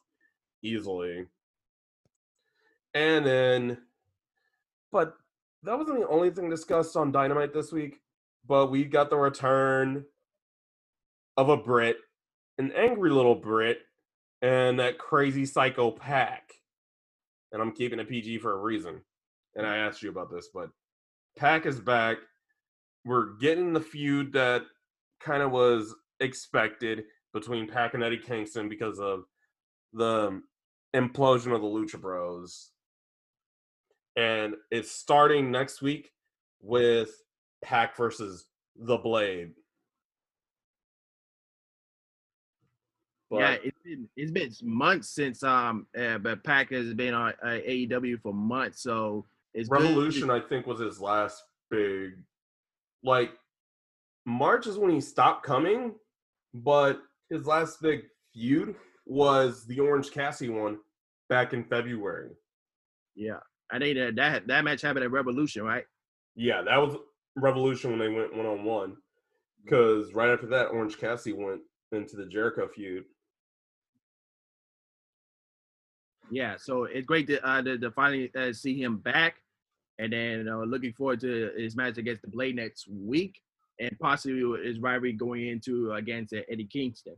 [0.64, 1.26] easily,
[2.94, 3.78] and then,
[4.92, 5.16] but
[5.64, 8.00] that wasn't the only thing discussed on Dynamite this week.
[8.48, 10.06] But we got the return
[11.36, 11.98] of a Brit,
[12.58, 13.80] an angry little Brit,
[14.42, 16.54] and that crazy psycho Pac.
[17.52, 19.02] And I'm keeping it PG for a reason.
[19.56, 20.70] And I asked you about this, but
[21.38, 22.18] Pac is back.
[23.08, 24.64] We're getting the feud that
[25.22, 29.24] kind of was expected between Pac and Eddie Kingston because of
[29.94, 30.42] the
[30.96, 32.72] implosion of the Lucha Bros.
[34.16, 36.12] And it's starting next week
[36.62, 37.10] with
[37.64, 39.52] Pac versus the Blade.
[43.30, 47.34] But, yeah, it's been it's been months since um, uh, but Pac has been on
[47.44, 50.30] uh, AEW for months, so it's Revolution.
[50.30, 50.44] Good.
[50.44, 52.14] I think was his last big,
[53.04, 53.32] like
[54.26, 55.94] March is when he stopped coming,
[56.54, 60.80] but his last big feud was the Orange Cassidy one
[61.30, 62.32] back in February.
[63.16, 63.40] Yeah,
[63.72, 65.86] I think that that that match happened at Revolution, right?
[66.36, 66.98] Yeah, that was
[67.36, 68.98] Revolution when they went one on one.
[69.64, 73.04] Because right after that, Orange Cassidy went into the Jericho feud.
[76.30, 79.42] Yeah, so it's great to uh, to, to finally uh, see him back,
[80.00, 83.42] and then uh, looking forward to his match against the Blade next week,
[83.80, 87.16] and possibly his rivalry going into against uh, Eddie Kingston.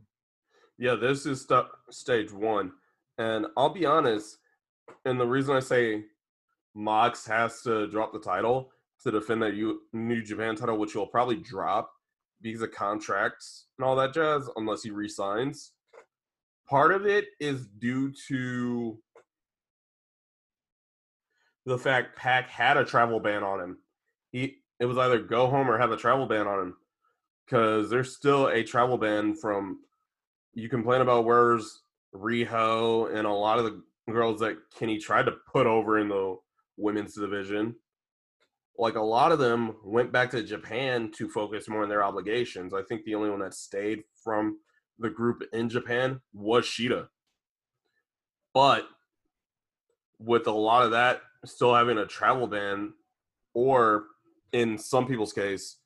[0.78, 2.72] Yeah, this is st- stage one,
[3.18, 4.38] and I'll be honest,
[5.04, 6.04] and the reason I say
[6.74, 11.06] Mox has to drop the title to defend that U- New Japan title, which he'll
[11.06, 11.90] probably drop
[12.40, 15.72] because of contracts and all that jazz, unless he resigns.
[16.68, 18.98] Part of it is due to
[21.66, 23.78] the fact Pac had a travel ban on him.
[24.30, 26.76] He it was either go home or have a travel ban on him
[27.44, 29.80] because there's still a travel ban from.
[30.54, 31.82] You complain about where's
[32.14, 36.36] Riho and a lot of the girls that Kenny tried to put over in the
[36.76, 37.76] women's division.
[38.76, 42.72] Like a lot of them went back to Japan to focus more on their obligations.
[42.72, 44.58] I think the only one that stayed from
[44.98, 47.08] the group in Japan was Shida.
[48.54, 48.88] But
[50.18, 52.92] with a lot of that still having a travel ban,
[53.54, 54.04] or
[54.52, 55.76] in some people's case,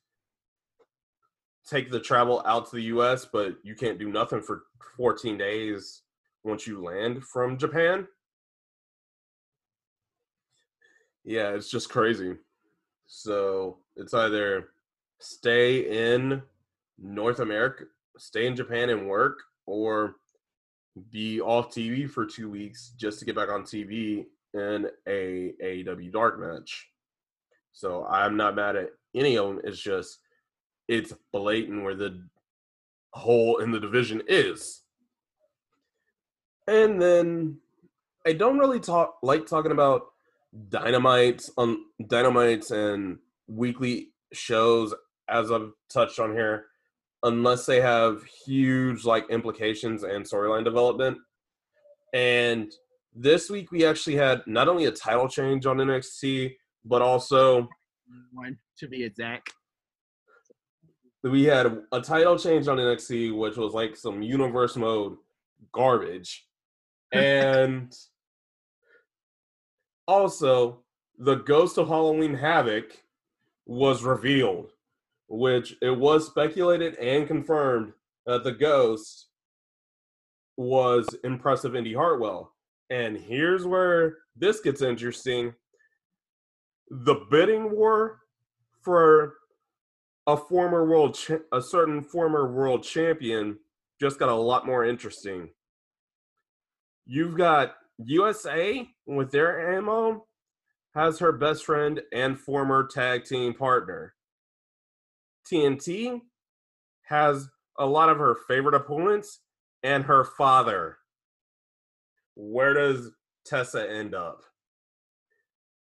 [1.69, 4.63] take the travel out to the US, but you can't do nothing for
[4.97, 6.01] 14 days
[6.43, 8.07] once you land from Japan.
[11.23, 12.35] Yeah, it's just crazy.
[13.07, 14.69] So it's either
[15.19, 16.41] stay in
[16.99, 17.85] North America
[18.17, 20.15] stay in Japan and work or
[21.11, 26.11] be off TV for two weeks just to get back on TV in a AEW
[26.11, 26.87] dark match.
[27.73, 29.61] So I'm not mad at any of them.
[29.63, 30.19] It's just
[30.87, 32.25] it's blatant where the
[33.13, 34.83] hole in the division is.
[36.67, 37.57] And then
[38.25, 40.07] I don't really talk like talking about
[40.69, 44.93] dynamites on dynamites and weekly shows
[45.27, 46.67] as I've touched on here
[47.23, 51.17] unless they have huge like implications and storyline development.
[52.13, 52.71] And
[53.15, 57.69] this week we actually had not only a title change on NXT, but also
[58.31, 59.53] one to be exact.
[61.23, 65.17] We had a title change on NXT, which was like some universe mode
[65.71, 66.47] garbage.
[67.13, 67.95] And
[70.07, 70.83] also,
[71.17, 72.97] the Ghost of Halloween Havoc
[73.65, 74.71] was revealed
[75.27, 77.93] which it was speculated and confirmed
[78.25, 79.27] that the ghost
[80.57, 82.53] was impressive Indi Hartwell.
[82.89, 85.53] And here's where this gets interesting.
[86.89, 88.19] The bidding war
[88.81, 89.33] for
[90.27, 93.57] a former world cha- a certain former world champion
[93.99, 95.49] just got a lot more interesting.
[97.05, 100.25] You've got USA with their ammo
[100.95, 104.13] has her best friend and former tag team partner.
[105.51, 106.21] TNT
[107.03, 109.41] has a lot of her favorite opponents
[109.83, 110.97] and her father.
[112.35, 113.11] Where does
[113.45, 114.41] Tessa end up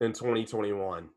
[0.00, 1.08] in 2021?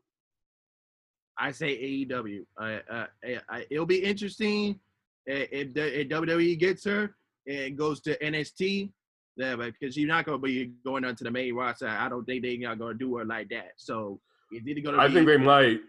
[1.36, 2.44] I say AEW.
[2.60, 4.78] Uh, uh, uh, it'll be interesting
[5.26, 7.16] if, if WWE gets her.
[7.46, 8.90] It goes to NXT.
[9.36, 11.88] Yeah, because you're not gonna be going onto the main roster.
[11.88, 13.72] I don't think they're not gonna do her like that.
[13.76, 14.20] So
[14.52, 14.98] it's either gonna.
[14.98, 15.80] I think they might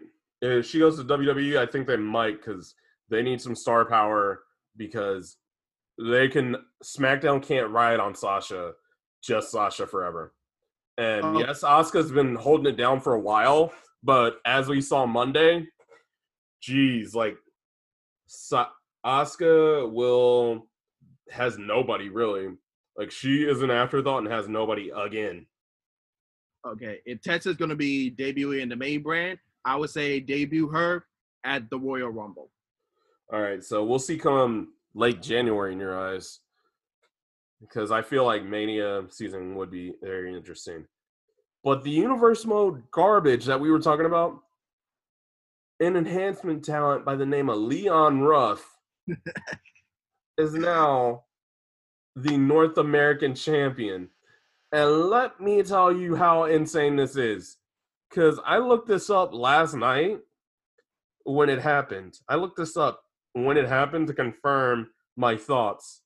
[0.42, 2.74] if she goes to WWE, I think they might because
[3.08, 4.40] they need some star power
[4.76, 5.36] because
[5.98, 8.72] they can SmackDown can't ride on Sasha,
[9.26, 10.32] just Sasha forever.
[10.98, 11.38] And oh.
[11.38, 15.66] yes, Asuka's been holding it down for a while, but as we saw Monday,
[16.62, 17.36] geez, like
[18.26, 18.70] Sa-
[19.04, 20.68] Asuka will
[21.30, 22.48] has nobody really.
[22.96, 25.46] Like she is an afterthought and has nobody again.
[26.66, 30.68] Okay, if Tessa's going to be debuting in the main brand, I would say debut
[30.68, 31.04] her
[31.44, 32.50] at the Royal Rumble.
[33.32, 36.40] All right, so we'll see come late January in your eyes,
[37.60, 40.84] because I feel like Mania season would be very interesting.
[41.64, 44.38] But the universe mode garbage that we were talking about,
[45.80, 48.64] an enhancement talent by the name of Leon Ruff
[50.38, 51.24] is now
[52.14, 54.08] the North American champion.
[54.72, 57.58] And let me tell you how insane this is
[58.08, 60.18] because I looked this up last night
[61.24, 62.18] when it happened.
[62.28, 63.02] I looked this up
[63.32, 66.02] when it happened to confirm my thoughts.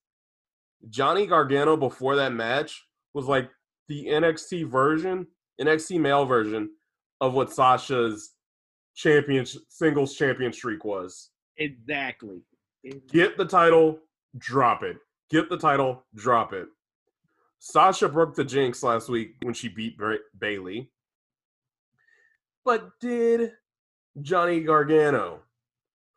[0.88, 3.50] Johnny Gargano before that match was like
[3.88, 5.26] the NXT version,
[5.60, 6.70] NXT male version
[7.20, 8.34] of what Sasha's
[8.94, 11.30] champion singles champion streak was.
[11.58, 12.40] Exactly.
[13.12, 13.98] Get the title,
[14.38, 14.96] drop it.
[15.30, 16.66] Get the title, drop it.
[17.58, 19.98] Sasha broke the jinx last week when she beat
[20.38, 20.90] Bayley.
[22.64, 23.52] But did
[24.22, 25.40] Johnny Gargano?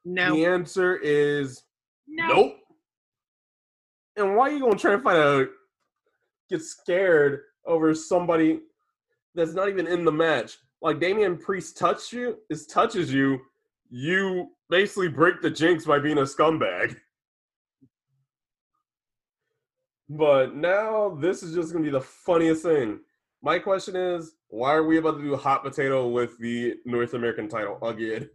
[0.05, 0.35] No.
[0.35, 1.63] The answer is
[2.07, 2.27] no.
[2.27, 2.55] nope.
[4.15, 5.47] And why are you gonna try to find a
[6.49, 8.59] Get scared over somebody
[9.33, 10.57] that's not even in the match.
[10.81, 13.39] Like Damian Priest touches you, is touches you,
[13.89, 16.97] you basically break the jinx by being a scumbag.
[20.09, 22.99] But now this is just gonna be the funniest thing.
[23.41, 27.47] My question is, why are we about to do hot potato with the North American
[27.47, 28.29] title again?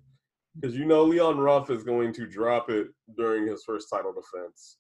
[0.54, 4.78] Because you know Leon Ruff is going to drop it during his first title defense.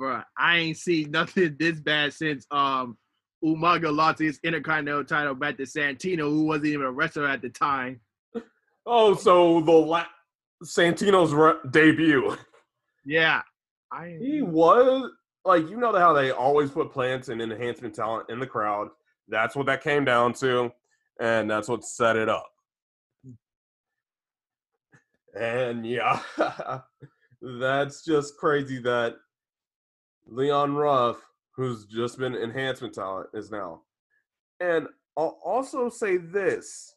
[0.00, 2.96] Bruh, I ain't seen nothing this bad since um
[3.44, 7.50] Umaga lost his Intercontinental title back to Santino, who wasn't even a wrestler at the
[7.50, 8.00] time.
[8.86, 10.06] Oh, so the la-
[10.64, 12.36] Santino's re- debut.
[13.04, 13.42] Yeah.
[13.92, 15.10] I He was
[15.44, 18.88] like you know how they always put plants and enhancement talent in the crowd.
[19.28, 20.72] That's what that came down to,
[21.20, 22.46] and that's what set it up.
[25.38, 26.20] And yeah,
[27.42, 29.16] that's just crazy that
[30.26, 31.18] Leon Ruff,
[31.52, 33.82] who's just been enhancement talent, is now.
[34.60, 36.94] And I'll also say this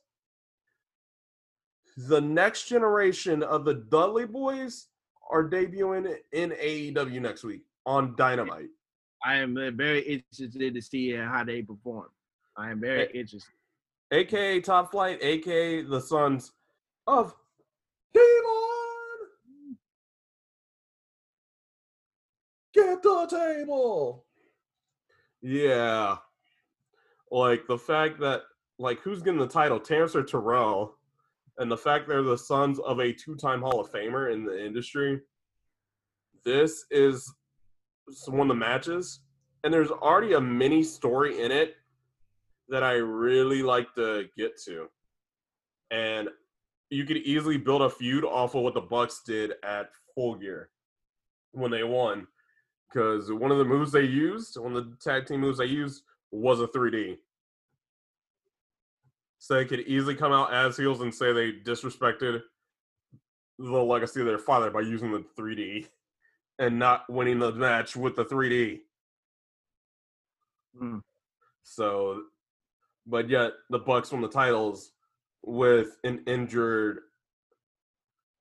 [2.08, 4.88] the next generation of the Dudley boys
[5.30, 8.70] are debuting in AEW next week on Dynamite.
[9.26, 12.08] I am uh, very interested to see how they perform.
[12.58, 13.20] I am very Hey.
[13.20, 13.52] interested.
[14.12, 16.54] aka Top Flight, aka the sons
[17.06, 17.36] of
[23.02, 24.26] The table.
[25.42, 26.18] Yeah.
[27.32, 28.42] Like the fact that
[28.78, 30.96] like who's getting the title, Terrence or Terrell,
[31.58, 35.22] and the fact they're the sons of a two-time Hall of Famer in the industry.
[36.46, 37.32] This is
[38.28, 39.20] one of the matches,
[39.64, 41.76] and there's already a mini story in it
[42.70, 44.88] that I really like to get to.
[45.92, 46.30] And
[46.90, 50.70] you could easily build a feud off of what the Bucks did at Full Gear
[51.52, 52.28] when they won.
[52.92, 56.04] Because one of the moves they used, one of the tag team moves they used,
[56.32, 57.18] was a 3D.
[59.38, 62.42] So they could easily come out as heels and say they disrespected
[63.58, 65.88] the legacy of their father by using the 3D
[66.60, 68.80] and not winning the match with the 3D.
[70.82, 71.02] Mm.
[71.64, 72.24] So,
[73.06, 74.92] but yet the Bucks won the titles
[75.44, 77.00] with an injured.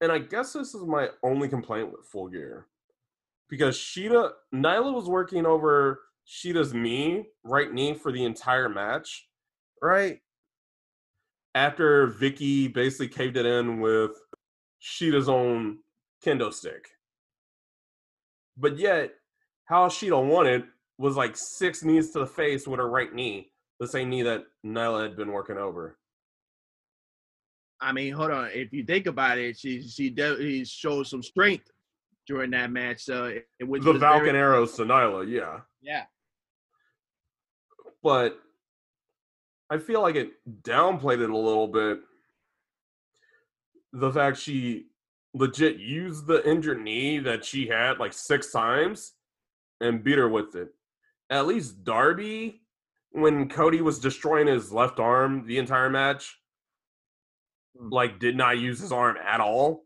[0.01, 2.66] And I guess this is my only complaint with Full Gear,
[3.49, 9.28] because Shida Nyla was working over Shida's knee, right knee, for the entire match,
[9.82, 10.20] right?
[11.55, 14.12] After Vickie basically caved it in with
[14.82, 15.78] Shida's own
[16.24, 16.88] kendo stick.
[18.57, 19.12] But yet,
[19.64, 20.64] how Shida won it
[20.99, 24.44] was like six knees to the face with her right knee, the same knee that
[24.66, 25.96] Nyla had been working over.
[27.80, 28.51] I mean, hold on.
[28.53, 31.70] If you think about it, she she definitely showed some strength
[32.29, 33.03] during that match.
[33.03, 35.61] So it, the was Falcon very- arrows to Nyla, yeah.
[35.81, 36.05] yeah.
[38.03, 38.39] But
[39.70, 42.01] I feel like it downplayed it a little bit.
[43.93, 44.87] The fact she
[45.35, 49.14] legit used the injured knee that she had like six times
[49.81, 50.68] and beat her with it.
[51.31, 52.62] At least Darby,
[53.12, 56.37] when Cody was destroying his left arm the entire match,
[57.79, 57.89] Hmm.
[57.91, 59.85] like did not use his arm at all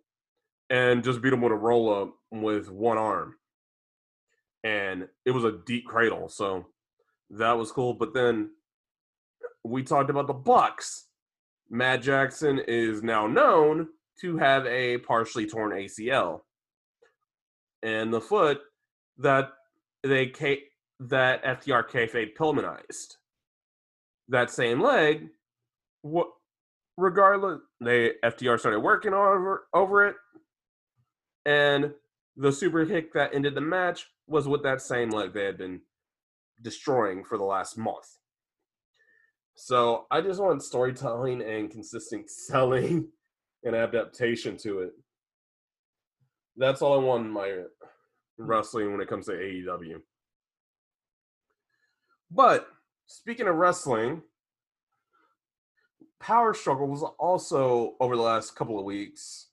[0.73, 3.37] and just beat him with a roll up with one arm.
[4.65, 6.67] And it was a deep cradle, so
[7.31, 7.93] that was cool.
[7.95, 8.51] But then
[9.65, 11.09] we talked about the Bucks.
[11.71, 13.89] Matt Jackson is now known
[14.23, 16.41] to have a partially torn ACL,
[17.83, 18.61] and the foot
[19.19, 19.51] that
[20.03, 20.65] they K-
[21.01, 23.17] that FTR kayfabe Pillmanized.
[24.29, 25.29] That same leg,
[26.03, 26.29] what
[26.97, 30.17] regardless, they FTR started working over over it,
[31.45, 31.93] and
[32.37, 35.81] the super kick that ended the match was with that same leg they had been
[36.61, 38.19] destroying for the last month.
[39.55, 43.09] So I just want storytelling and consistent selling
[43.65, 44.93] and adaptation to it.
[46.57, 47.63] That's all I want in my
[48.39, 50.01] wrestling when it comes to AEW.
[52.31, 52.67] But
[53.07, 54.23] speaking of wrestling,
[56.21, 59.49] Power Struggle was also over the last couple of weeks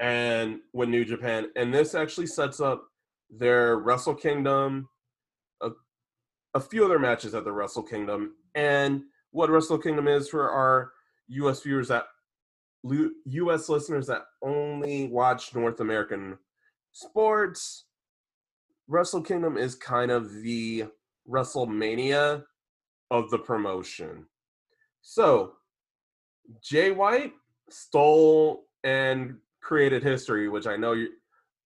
[0.00, 1.48] and with New Japan.
[1.56, 2.84] And this actually sets up
[3.30, 4.88] their Wrestle Kingdom,
[5.62, 5.70] a,
[6.54, 8.34] a few other matches at the Wrestle Kingdom.
[8.54, 10.92] And what Wrestle Kingdom is for our
[11.28, 12.04] US viewers that
[13.26, 16.38] US listeners that only watch North American
[16.92, 17.86] sports.
[18.86, 20.84] Wrestle Kingdom is kind of the
[21.28, 22.44] WrestleMania
[23.10, 24.26] of the promotion.
[25.00, 25.54] So,
[26.62, 27.32] Jay White
[27.70, 31.08] stole and created history, which I know you,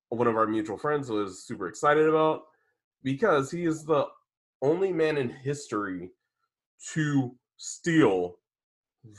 [0.09, 2.45] one of our mutual friends was super excited about
[3.03, 4.07] because he is the
[4.63, 6.11] only man in history
[6.93, 8.37] to steal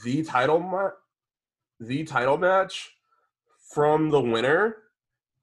[0.04, 0.90] the title ma-
[1.78, 2.90] the title match
[3.72, 4.76] from the winner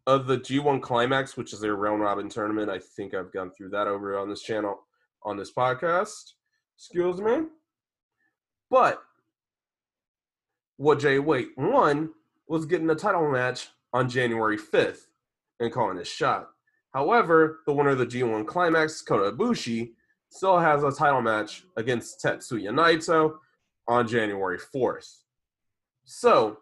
[0.06, 2.70] of the G1 Climax, which is their round robin tournament.
[2.70, 4.80] I think I've gone through that over on this channel
[5.24, 6.34] on this podcast.
[6.78, 7.44] Excuse me.
[8.70, 9.02] But
[10.78, 12.12] what Jay White won
[12.48, 15.08] was getting the title match on January 5th
[15.60, 16.50] and calling his shot.
[16.94, 19.92] However, the winner of the G1 Climax, Kota Ibushi,
[20.30, 23.36] still has a title match against Tetsuya Naito
[23.88, 25.24] on January 4th.
[26.06, 26.58] So,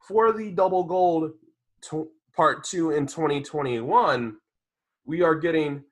[0.00, 1.32] for the double gold
[2.34, 4.36] part two in 2021,
[5.04, 5.84] we are getting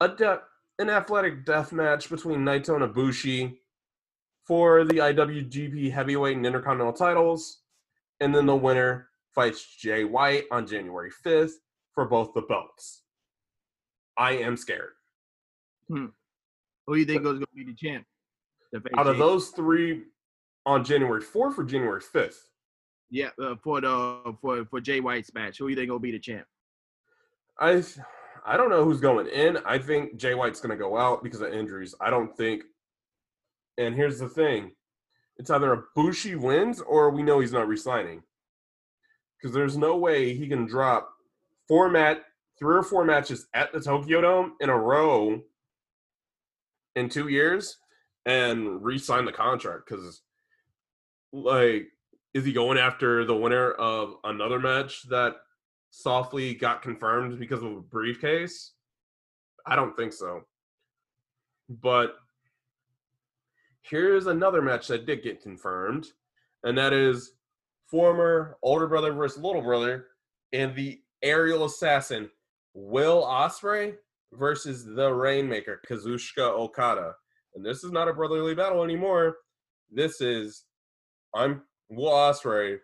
[0.00, 0.40] a de-
[0.78, 3.56] an athletic death match between Naito and Ibushi
[4.44, 7.58] for the IWGP Heavyweight and Intercontinental titles,
[8.20, 11.52] and then the winner fights Jay White on January 5th
[11.94, 13.02] for both the belts.
[14.16, 14.92] I am scared.
[15.88, 16.10] Who
[16.88, 18.04] do you think is going to be the champ?
[18.72, 20.04] The Out of Jay- those three
[20.66, 22.36] on January 4th or January 5th,
[23.10, 26.12] yeah, uh, for the for for Jay White's match, who do you think will be
[26.12, 26.46] the champ?
[27.58, 27.82] I
[28.44, 29.56] I don't know who's going in.
[29.64, 31.94] I think Jay White's going to go out because of injuries.
[32.00, 32.64] I don't think.
[33.78, 34.72] And here's the thing:
[35.38, 38.22] it's either a Ibushi wins or we know he's not resigning.
[39.36, 41.10] Because there's no way he can drop
[41.68, 42.24] four mat
[42.58, 45.40] three or four matches at the Tokyo Dome in a row
[46.96, 47.76] in two years
[48.26, 49.84] and re-sign the contract.
[49.88, 50.22] Because
[51.32, 51.86] like,
[52.34, 55.36] is he going after the winner of another match that
[55.90, 58.72] softly got confirmed because of a briefcase?
[59.64, 60.42] I don't think so.
[61.68, 62.16] But
[63.88, 66.06] here's another match that did get confirmed,
[66.64, 67.32] and that is
[67.86, 70.06] former older brother versus little brother
[70.52, 72.30] and the aerial assassin
[72.74, 73.94] Will Ospreay
[74.32, 77.14] versus the Rainmaker Kazuchika Okada.
[77.54, 79.38] And this is not a brotherly battle anymore.
[79.90, 80.64] This is
[81.34, 82.78] I'm Will Ospreay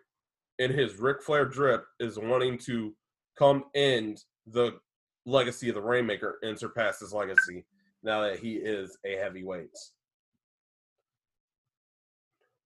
[0.59, 2.95] in his Ric Flair drip is wanting to
[3.37, 4.79] come end the
[5.25, 7.65] legacy of the Rainmaker and surpass his legacy
[8.03, 9.75] now that he is a heavyweight.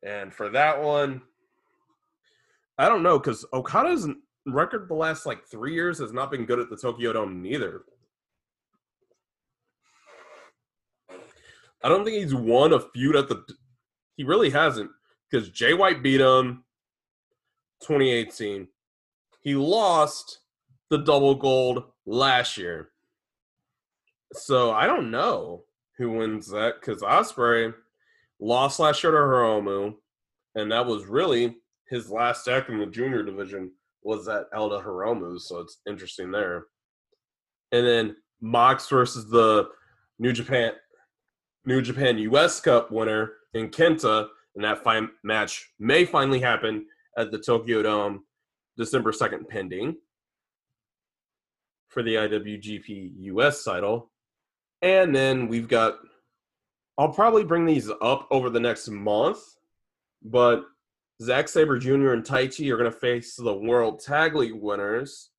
[0.04, 1.22] And for that one,
[2.78, 4.08] I don't know because Okada's
[4.46, 7.84] record the last like three years has not been good at the Tokyo Dome neither.
[11.84, 13.44] I don't think he's won a feud at the.
[14.16, 14.92] He really hasn't
[15.30, 16.64] because Jay White beat him
[17.82, 18.68] 2018.
[19.42, 20.40] He lost
[20.90, 22.90] the double gold last year.
[24.34, 25.64] So I don't know
[25.98, 27.74] who wins that because Ospreay
[28.40, 29.96] lost last year to Hiromu,
[30.56, 31.56] and that was really
[31.90, 33.72] his last act in the junior division
[34.04, 35.40] was at Elda Hiromu.
[35.40, 36.66] So it's interesting there.
[37.72, 39.70] And then Mox versus the
[40.18, 40.74] New Japan
[41.66, 46.86] New Japan US Cup winner in Kenta, and that fi- match may finally happen
[47.18, 48.24] at the Tokyo Dome
[48.78, 49.98] December 2nd, pending
[51.90, 54.12] for the IWGP US title.
[54.82, 56.00] And then we've got,
[57.00, 59.40] I'll probably bring these up over the next month,
[60.22, 60.66] but
[61.22, 62.12] Zack Sabre Jr.
[62.12, 65.30] and Taichi are going to face the World Tag League winners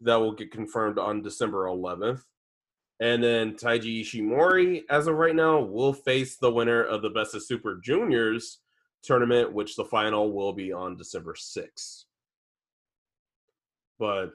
[0.00, 2.22] that will get confirmed on December 11th.
[2.98, 7.36] And then Taiji Ishimori, as of right now, will face the winner of the Best
[7.36, 8.58] of Super Juniors
[9.04, 12.02] tournament, which the final will be on December 6th.
[14.00, 14.32] But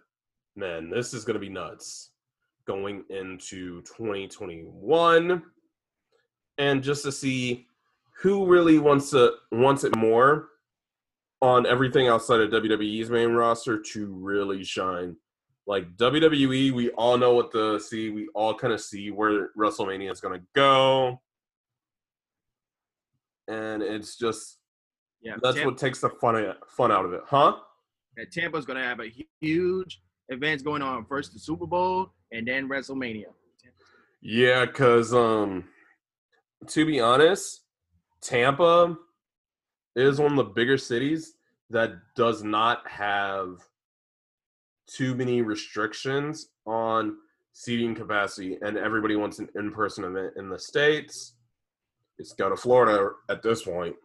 [0.55, 2.11] man, this is going to be nuts
[2.65, 5.43] going into 2021.
[6.61, 7.65] And just to see
[8.21, 10.49] who really wants to wants it more
[11.41, 15.15] on everything outside of WWE's main roster to really shine.
[15.65, 18.11] Like WWE, we all know what to see.
[18.11, 21.19] We all kind of see where WrestleMania is going to go.
[23.47, 24.59] And it's just
[25.23, 27.55] Yeah, that's Tampa, what takes the fun fun out of it, huh?
[28.17, 29.99] And Tampa's going to have a huge
[30.29, 31.05] events going on.
[31.05, 33.33] First the Super Bowl, and then WrestleMania.
[34.21, 35.67] Yeah, cuz um
[36.67, 37.61] to be honest,
[38.21, 38.97] Tampa
[39.95, 41.33] is one of the bigger cities
[41.69, 43.57] that does not have
[44.87, 47.17] too many restrictions on
[47.53, 51.33] seating capacity and everybody wants an in-person event in the states.
[52.17, 53.95] Let's go to Florida at this point.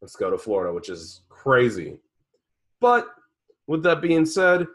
[0.00, 1.98] Let's go to Florida, which is crazy.
[2.80, 3.08] But
[3.66, 4.66] with that being said,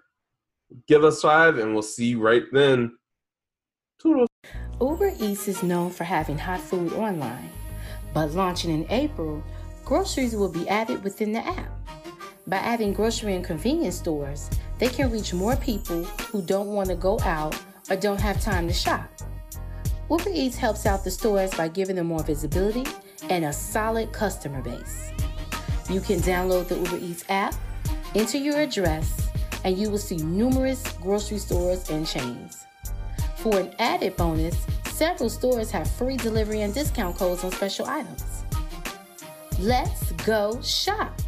[0.87, 2.97] give us five and we'll see right then.
[4.83, 7.49] Uber Eats is known for having hot food online,
[8.13, 9.41] but launching in April,
[9.85, 11.71] groceries will be added within the app.
[12.47, 16.95] By adding grocery and convenience stores, they can reach more people who don't want to
[16.95, 17.57] go out
[17.89, 19.09] or don't have time to shop.
[20.09, 22.83] Uber Eats helps out the stores by giving them more visibility
[23.29, 25.11] and a solid customer base.
[25.89, 27.55] You can download the Uber Eats app,
[28.15, 29.29] enter your address,
[29.63, 32.65] and you will see numerous grocery stores and chains.
[33.37, 34.55] For an added bonus,
[34.93, 38.43] several stores have free delivery and discount codes on special items.
[39.59, 41.19] Let's go shop.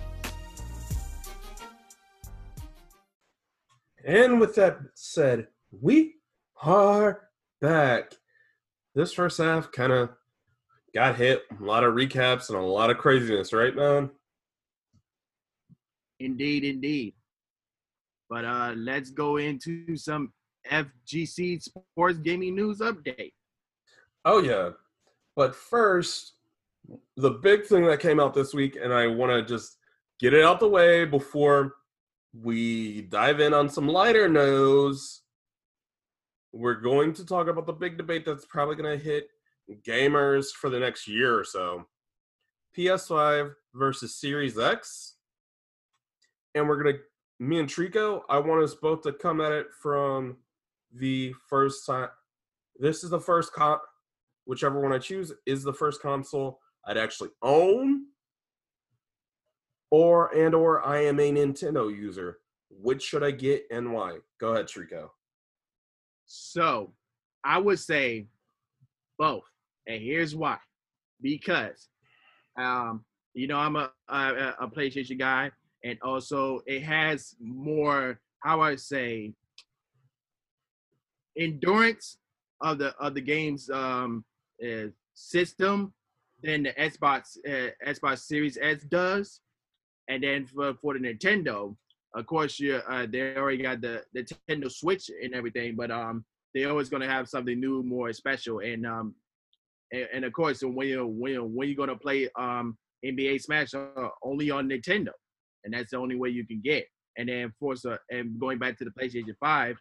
[4.06, 6.14] And with that said, we
[6.62, 8.14] are back.
[8.94, 10.10] This first half kind of
[10.94, 11.42] got hit.
[11.60, 14.12] A lot of recaps and a lot of craziness, right, man?
[16.20, 17.16] Indeed, indeed.
[18.30, 20.32] But uh let's go into some
[20.72, 23.34] FGC sports gaming news update.
[24.26, 24.72] Oh yeah.
[25.36, 26.34] But first,
[27.16, 29.78] the big thing that came out this week, and I want to just
[30.20, 31.76] get it out the way before
[32.34, 35.22] we dive in on some lighter news.
[36.52, 39.28] We're going to talk about the big debate that's probably going to hit
[39.86, 41.86] gamers for the next year or so.
[42.78, 45.16] PS5 versus Series X.
[46.54, 47.02] And we're going to,
[47.40, 50.38] me and Trico, I want us both to come at it from
[50.94, 52.10] the first time.
[52.80, 53.80] This is the first con,
[54.46, 58.06] whichever one I choose is the first console I'd actually own.
[59.92, 62.40] Or and or I am a Nintendo user.
[62.70, 64.18] Which should I get and why?
[64.40, 65.10] Go ahead, Trico.
[66.26, 66.94] So
[67.44, 68.28] I would say
[69.18, 69.44] both.
[69.88, 70.58] And here's why.
[71.22, 71.88] Because
[72.58, 75.52] um, you know, I'm a, a a PlayStation guy,
[75.84, 79.34] and also it has more, how I say,
[81.38, 82.18] endurance
[82.62, 84.24] of the of the game's um
[84.64, 85.94] uh, system
[86.44, 89.42] than the Xbox uh, Xbox Series S does.
[90.08, 91.76] And then for, for the Nintendo,
[92.16, 96.24] of course, you uh, they already got the, the Nintendo Switch and everything, but um,
[96.54, 99.16] they're always gonna have something new, more special, and um,
[99.92, 104.10] and, and of course, when you when when you're gonna play um NBA Smash uh,
[104.24, 105.12] only on Nintendo,
[105.64, 106.86] and that's the only way you can get.
[107.18, 109.76] And then for uh, and going back to the PlayStation Five,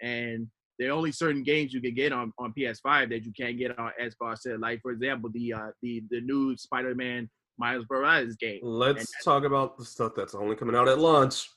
[0.00, 0.46] and
[0.80, 3.78] there are only certain games you can get on, on PS5 that you can't get
[3.78, 4.38] on Xbox.
[4.58, 7.28] Like for example, the uh, the the new Spider-Man
[7.58, 8.60] Miles Morales game.
[8.62, 11.50] Let's talk about the stuff that's only coming out at launch.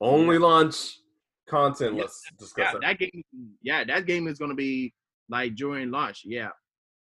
[0.00, 0.98] Only launch
[1.48, 1.94] content.
[1.94, 2.80] Yeah, Let's discuss yeah, that.
[2.80, 3.24] that game.
[3.62, 4.92] Yeah, that game is gonna be
[5.28, 6.22] like during launch.
[6.24, 6.50] Yeah,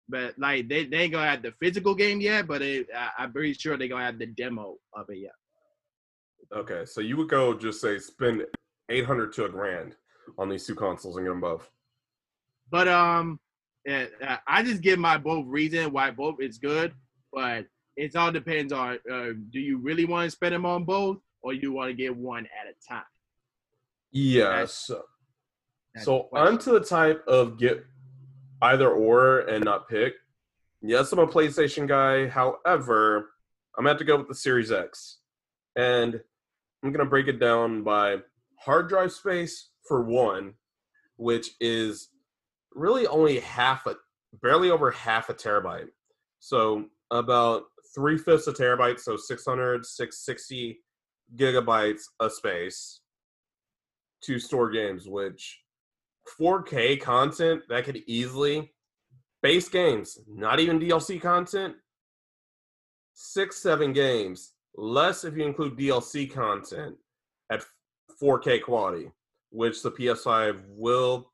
[0.07, 3.33] but like they they ain't gonna have the physical game yet, but it, I, I'm
[3.33, 5.17] pretty sure they're gonna have the demo of it.
[5.17, 6.55] Yeah.
[6.55, 8.45] Okay, so you would go just say spend
[8.89, 9.95] eight hundred to a grand
[10.37, 11.69] on these two consoles and get them both.
[12.69, 13.39] But um,
[13.89, 14.05] uh,
[14.47, 16.93] I just give my both reason why both is good,
[17.31, 17.65] but
[17.95, 21.53] it all depends on uh, do you really want to spend them on both or
[21.53, 23.03] you want to get one at a time.
[24.11, 24.73] Yes.
[24.73, 25.03] So,
[25.93, 26.39] That's so the.
[26.39, 27.85] I'm to the type of get
[28.61, 30.13] either or and not pick.
[30.81, 32.27] Yes, I'm a PlayStation guy.
[32.27, 33.31] However,
[33.77, 35.19] I'm gonna have to go with the Series X,
[35.75, 36.19] and
[36.83, 38.17] I'm gonna break it down by
[38.59, 40.53] hard drive space for one,
[41.17, 42.09] which is
[42.73, 43.95] really only half a,
[44.41, 45.89] barely over half a terabyte.
[46.39, 47.63] So about
[47.93, 50.79] three fifths a terabyte, so 600, 660
[51.35, 53.01] gigabytes of space
[54.23, 55.61] to store games, which
[56.39, 58.73] 4K content that could easily
[59.41, 61.75] base games, not even DLC content,
[63.13, 66.95] six, seven games, less if you include DLC content
[67.51, 67.63] at
[68.21, 69.11] 4K quality,
[69.53, 71.31] which the PS5 will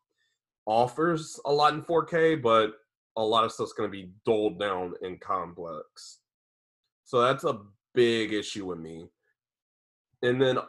[0.65, 2.73] offers a lot in 4K, but
[3.17, 6.19] a lot of stuff's going to be doled down in complex.
[7.05, 7.61] So that's a
[7.95, 9.07] big issue with me.
[10.21, 10.59] And then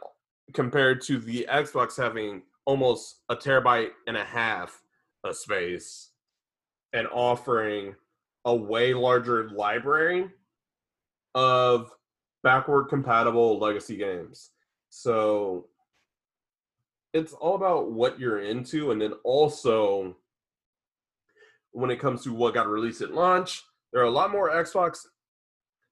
[0.53, 4.81] compared to the Xbox having almost a terabyte and a half
[5.23, 6.09] of space
[6.93, 7.95] and offering
[8.45, 10.29] a way larger library
[11.35, 11.91] of
[12.43, 14.51] backward compatible legacy games.
[14.89, 15.67] So
[17.13, 20.15] it's all about what you're into and then also
[21.71, 25.05] when it comes to what got released at launch, there are a lot more Xbox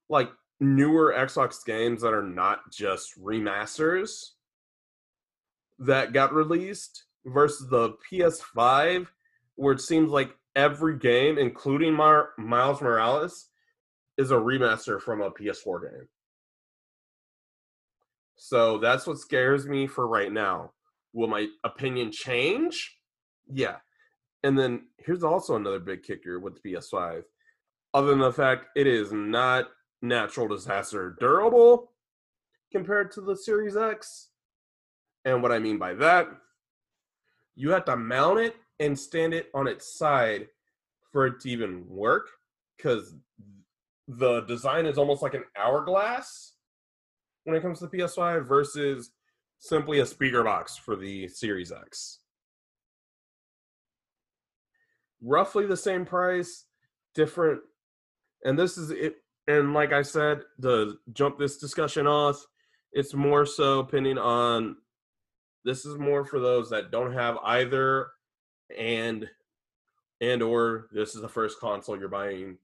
[0.10, 4.32] like newer Xbox games that are not just remasters
[5.80, 9.08] that got released versus the PS5,
[9.56, 13.48] where it seems like every game, including Mar- Miles Morales,
[14.18, 16.08] is a remaster from a PS4 game.
[18.36, 20.72] So that's what scares me for right now.
[21.14, 22.98] Will my opinion change?
[23.52, 23.78] Yeah.
[24.44, 27.24] And then here's also another big kicker with the PS5.
[27.94, 29.68] Other than the fact it is not
[30.02, 31.92] natural disaster durable
[32.72, 34.30] compared to the Series X.
[35.26, 36.28] And what I mean by that,
[37.56, 40.48] you have to mount it and stand it on its side
[41.12, 42.30] for it to even work
[42.78, 43.16] because
[44.08, 46.54] the design is almost like an hourglass
[47.44, 49.12] when it comes to the PS5 versus
[49.60, 52.20] simply a speaker box for the Series X.
[55.22, 56.66] Roughly the same price,
[57.14, 57.62] different.
[58.44, 59.18] And this is it.
[59.48, 62.46] And like I said, to jump this discussion off,
[62.94, 64.78] it's more so depending on
[65.66, 68.08] this is more for those that don't have either
[68.78, 69.28] and
[70.22, 72.58] and or this is the first console you're buying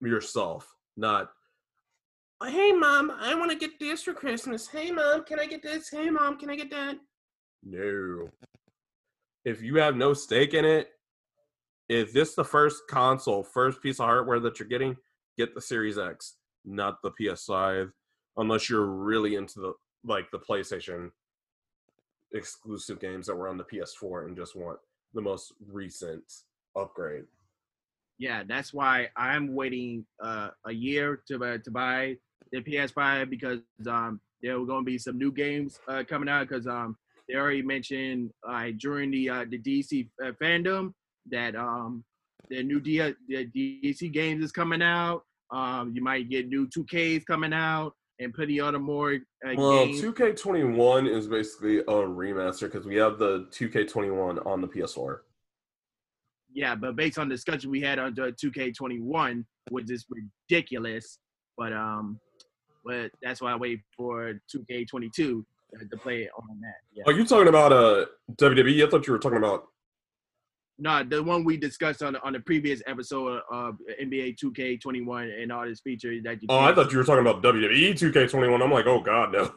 [0.00, 1.30] yourself, not
[2.48, 4.66] hey mom, I want to get this for Christmas.
[4.66, 5.90] Hey mom, can I get this?
[5.90, 6.96] Hey mom, can I get that?
[7.62, 8.28] No.
[9.44, 10.90] If you have no stake in it,
[11.88, 14.96] if this the first console, first piece of hardware that you're getting,
[15.36, 17.90] get the Series X, not the PS5,
[18.36, 19.72] unless you're really into the
[20.04, 21.10] like the PlayStation
[22.32, 24.78] exclusive games that were on the PS4 and just want
[25.14, 26.22] the most recent
[26.76, 27.24] upgrade.
[28.18, 32.16] Yeah, that's why I'm waiting uh, a year to uh, to buy
[32.52, 36.48] the PS5 because um, there were going to be some new games uh, coming out
[36.48, 36.96] because um,
[37.28, 40.92] they already mentioned uh, during the uh, the DC uh, fandom
[41.30, 42.04] that um,
[42.48, 45.22] the new D- the DC games is coming out.
[45.52, 49.14] Um, you might get new 2Ks coming out and plenty other more.
[49.14, 50.00] Uh, well, games.
[50.00, 55.18] 2K21 is basically a remaster because we have the 2K21 on the PS4.
[56.52, 60.04] Yeah, but based on the discussion we had on the 2K21, which is
[60.48, 61.18] ridiculous.
[61.56, 62.18] But um,
[62.84, 65.14] but that's why I wait for 2K22
[65.78, 66.74] to play it on that.
[66.92, 67.04] Yeah.
[67.06, 68.86] Are you talking about uh WWE?
[68.86, 69.64] I thought you were talking about.
[70.78, 75.66] No, the one we discussed on on the previous episode of NBA 2K21 and all
[75.66, 76.48] this features that you.
[76.48, 78.62] Oh, I thought you were talking about WWE 2K21.
[78.62, 79.52] I'm like, oh god, no.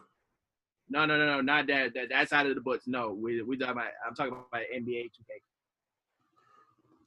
[0.90, 1.94] No, no, no, no, not that.
[1.94, 2.84] That that's out of the books.
[2.88, 3.88] No, we we talking about.
[4.06, 5.42] I'm talking about NBA 2K.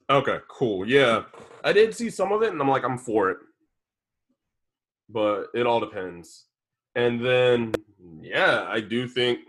[0.09, 0.89] Okay, cool.
[0.89, 1.25] Yeah,
[1.63, 3.39] I did see some of it, and I'm like, I'm for it
[5.09, 6.47] but it all depends.
[6.95, 7.73] And then,
[8.21, 9.41] yeah, I do think,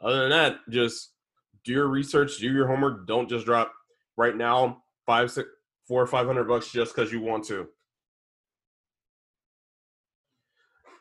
[0.00, 1.12] other than that, just
[1.64, 3.06] do your research, do your homework.
[3.06, 3.72] Don't just drop
[4.16, 5.48] right now five, six,
[5.86, 7.68] four or five hundred bucks just because you want to.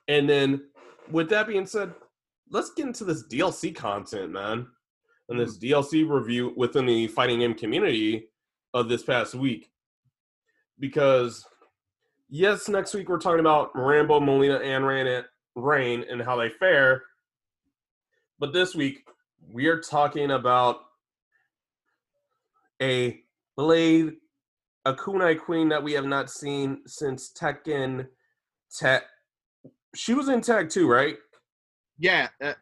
[0.07, 0.63] And then,
[1.11, 1.93] with that being said,
[2.49, 4.67] let's get into this DLC content, man,
[5.29, 5.69] and this mm.
[5.69, 8.29] DLC review within the fighting game community
[8.73, 9.69] of this past week,
[10.79, 11.45] because
[12.29, 15.23] yes, next week we're talking about Rambo, Mileena, and Rain,
[15.55, 17.03] Rain and how they fare.
[18.39, 19.07] But this week
[19.51, 20.81] we are talking about
[22.81, 23.19] a
[23.57, 24.13] Blade,
[24.85, 28.07] a Kunai Queen that we have not seen since Tekken.
[28.73, 29.03] Tech.
[29.95, 31.17] She was in Tag 2, right?
[31.97, 32.27] Yeah.
[32.41, 32.53] Uh,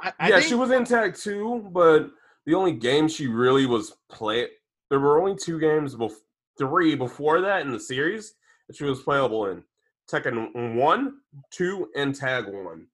[0.00, 2.10] I, I yeah, think, she was in Tag 2, but
[2.46, 4.46] the only game she really was play.
[4.88, 6.12] There were only two games, bef-
[6.56, 8.34] three before that in the series
[8.66, 9.62] that she was playable in
[10.10, 11.14] Tekken 1,
[11.50, 12.86] 2, and Tag 1.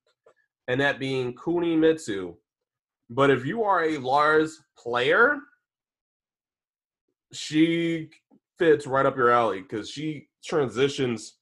[0.69, 2.35] And that being Kunimitsu.
[3.11, 5.39] But if you are a Lars player,
[7.33, 8.11] she
[8.59, 11.35] fits right up your alley because she transitions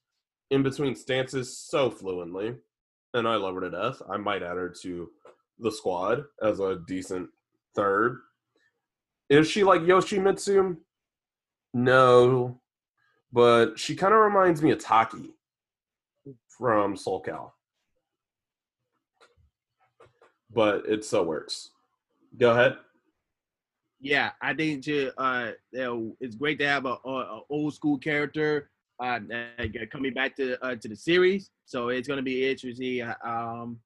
[0.49, 2.55] in between stances so fluently.
[3.13, 4.01] And I love her to death.
[4.09, 5.09] I might add her to
[5.59, 7.29] the squad as a decent
[7.75, 8.19] third.
[9.29, 10.77] Is she like Yoshimitsu?
[11.73, 12.60] No,
[13.31, 15.33] but she kind of reminds me of Taki
[16.47, 17.53] from Soul Cal.
[20.53, 21.69] But it still works.
[22.37, 22.77] Go ahead.
[24.01, 26.97] Yeah, I think to, uh, it's great to have a,
[27.49, 28.69] old school character
[28.99, 29.19] uh,
[29.91, 31.49] coming back to uh, to the series.
[31.65, 33.01] So it's gonna be interesting.
[33.23, 33.79] Um,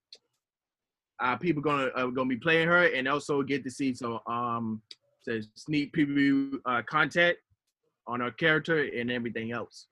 [1.22, 4.82] uh, people gonna uh, gonna be playing her, and also get to see some um,
[5.22, 7.38] some sneak preview uh, content
[8.08, 9.88] on her character and everything else.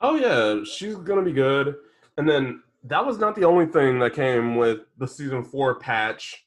[0.00, 1.74] Oh yeah, she's gonna be good.
[2.16, 6.44] And then that was not the only thing that came with the season four patch,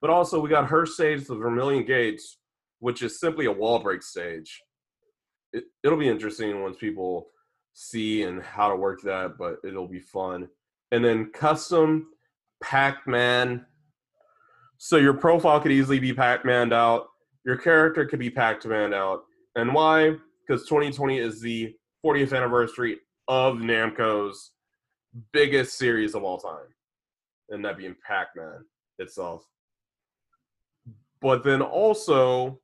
[0.00, 2.38] but also we got her stage, the Vermilion Gates,
[2.78, 4.62] which is simply a wall break stage.
[5.52, 7.28] It, it'll be interesting once people
[7.74, 10.48] see and how to work that, but it'll be fun.
[10.92, 12.08] And then custom
[12.62, 13.66] Pac-Man.
[14.78, 17.08] So your profile could easily be Pac-Man out.
[17.44, 19.24] Your character could be Pac-Man out.
[19.56, 20.16] And why?
[20.46, 21.74] Because 2020 is the
[22.04, 24.50] 40th anniversary of Namco's
[25.32, 26.66] biggest series of all time,
[27.50, 28.64] and that being Pac-Man
[28.98, 29.44] itself.
[31.20, 32.60] But then also,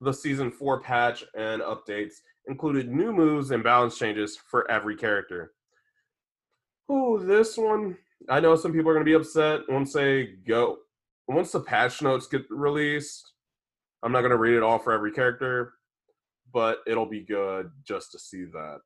[0.00, 2.14] the season four patch and updates
[2.46, 5.52] included new moves and balance changes for every character.
[6.88, 7.96] Oh, this one.
[8.28, 10.78] I know some people are going to be upset once they go.
[11.28, 13.32] Once the patch notes get released,
[14.02, 15.74] I'm not going to read it all for every character,
[16.52, 18.78] but it'll be good just to see that.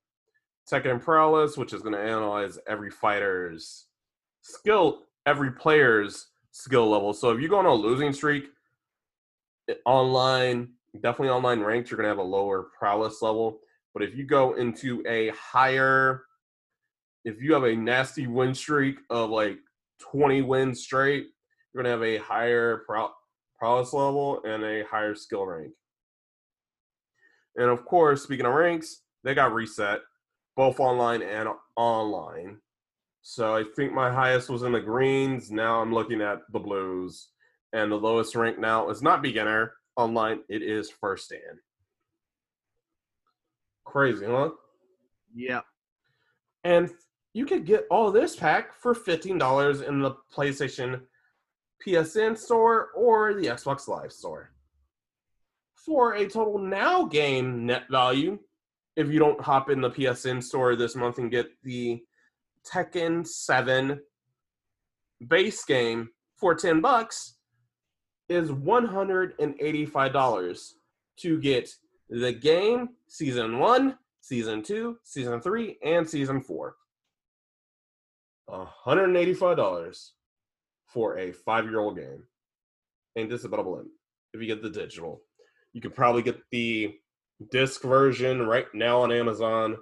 [0.70, 3.86] Tekken Prowess, which is going to analyze every fighter's
[4.42, 7.12] skill, every player's skill level.
[7.12, 8.46] So if you go on a losing streak,
[9.84, 13.60] online, definitely online ranked, you're going to have a lower prowess level.
[13.92, 16.22] But if you go into a higher,
[17.24, 19.58] if you have a nasty win streak of like
[20.00, 21.26] 20 wins straight,
[21.72, 23.14] you're going to have a higher prow-
[23.58, 25.72] prowess level and a higher skill rank.
[27.56, 30.00] And of course, speaking of ranks, they got reset
[30.56, 32.58] both online and online.
[33.22, 35.50] So I think my highest was in the greens.
[35.50, 37.28] Now I'm looking at the blues.
[37.72, 41.58] And the lowest rank now is not beginner online, it is first stand.
[43.84, 44.50] Crazy, huh?
[45.34, 45.60] Yeah.
[46.62, 46.90] And
[47.32, 51.02] you could get all this pack for $15 in the PlayStation
[51.84, 54.53] PSN store or the Xbox Live store.
[55.84, 58.38] For a total now game net value,
[58.96, 62.02] if you don't hop in the PSN store this month and get the
[62.66, 64.00] Tekken 7
[65.28, 67.36] base game for 10 bucks,
[68.28, 70.68] is $185
[71.18, 71.70] to get
[72.08, 76.76] the game season 1, season 2, season 3, and season 4.
[78.48, 80.10] $185
[80.86, 82.22] for a five year old game.
[83.16, 83.86] Ain't this about a?
[84.32, 85.22] If you get the digital,
[85.74, 86.94] you could probably get the
[87.50, 89.76] disc version right now on Amazon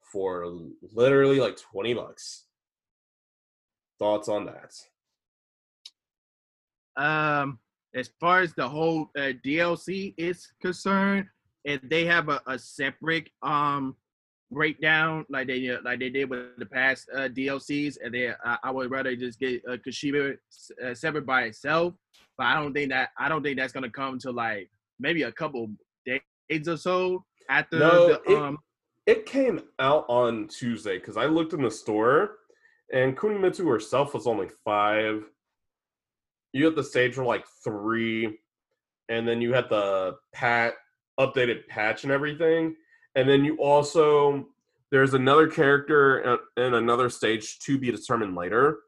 [0.00, 0.52] for
[0.92, 2.44] literally like 20 bucks.
[3.98, 4.72] Thoughts on that?
[6.96, 7.58] Um,
[7.94, 11.26] as far as the whole uh, DLC is concerned,
[11.64, 13.96] if they have a, a separate um
[14.50, 18.58] breakdown like they uh, like they did with the past uh, DLCs, and then I,
[18.64, 20.36] I would rather just get uh, Kashiba
[20.84, 21.94] uh, separate by itself.
[22.38, 25.32] But I don't think that I don't think that's gonna come to like maybe a
[25.32, 25.70] couple
[26.06, 28.58] days or so after No, the it- um.
[29.06, 32.38] It came out on Tuesday because I looked in the store
[32.90, 35.22] and Kunimitsu herself was only five.
[36.54, 38.38] You had the stage for like three,
[39.10, 40.74] and then you had the pat
[41.20, 42.76] updated patch and everything.
[43.14, 44.46] And then you also
[44.90, 48.78] there's another character in another stage to be determined later.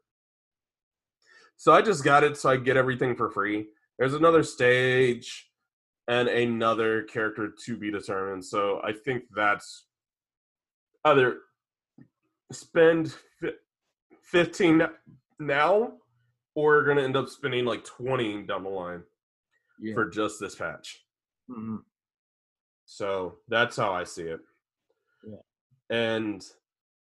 [1.57, 3.67] So I just got it so I get everything for free.
[3.99, 5.46] There's another stage
[6.07, 8.43] and another character to be determined.
[8.45, 9.85] So I think that's
[11.05, 11.39] either
[12.51, 13.51] spend fi-
[14.23, 14.87] 15
[15.39, 15.93] now
[16.55, 19.03] or you're going to end up spending like 20 down the line
[19.79, 19.93] Yeah.
[19.93, 21.03] for just this patch.
[21.49, 21.83] mhm.
[22.85, 24.39] So that's how I see it.
[25.27, 25.41] Yeah.
[25.89, 26.45] And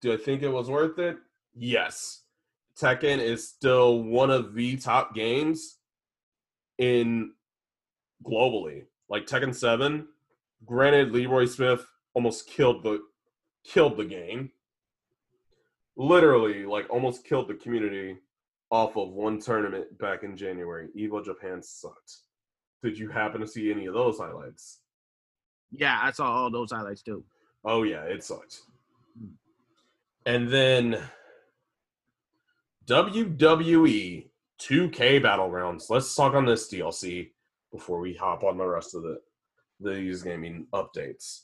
[0.03, 1.17] do I think it was worth it?
[1.55, 2.25] Yes.
[2.79, 5.79] Tekken is still one of the top games
[6.79, 7.33] in
[8.25, 8.87] globally.
[9.11, 10.07] Like Tekken 7,
[10.65, 11.85] granted Leroy Smith
[12.15, 13.01] almost killed the
[13.65, 14.53] killed the game.
[15.97, 18.17] Literally, like almost killed the community
[18.71, 20.89] off of one tournament back in January.
[20.97, 22.19] Evo Japan sucked.
[22.83, 24.79] Did you happen to see any of those highlights?
[25.73, 27.25] Yeah, I saw all those highlights too.
[27.65, 28.61] Oh yeah, it sucked.
[29.19, 29.33] Hmm.
[30.25, 31.03] And then
[32.87, 34.29] WWE
[34.61, 35.91] 2K Battlegrounds.
[35.91, 37.31] Let's talk on this DLC
[37.73, 39.21] before we hop on the rest of the
[39.81, 41.43] these gaming updates.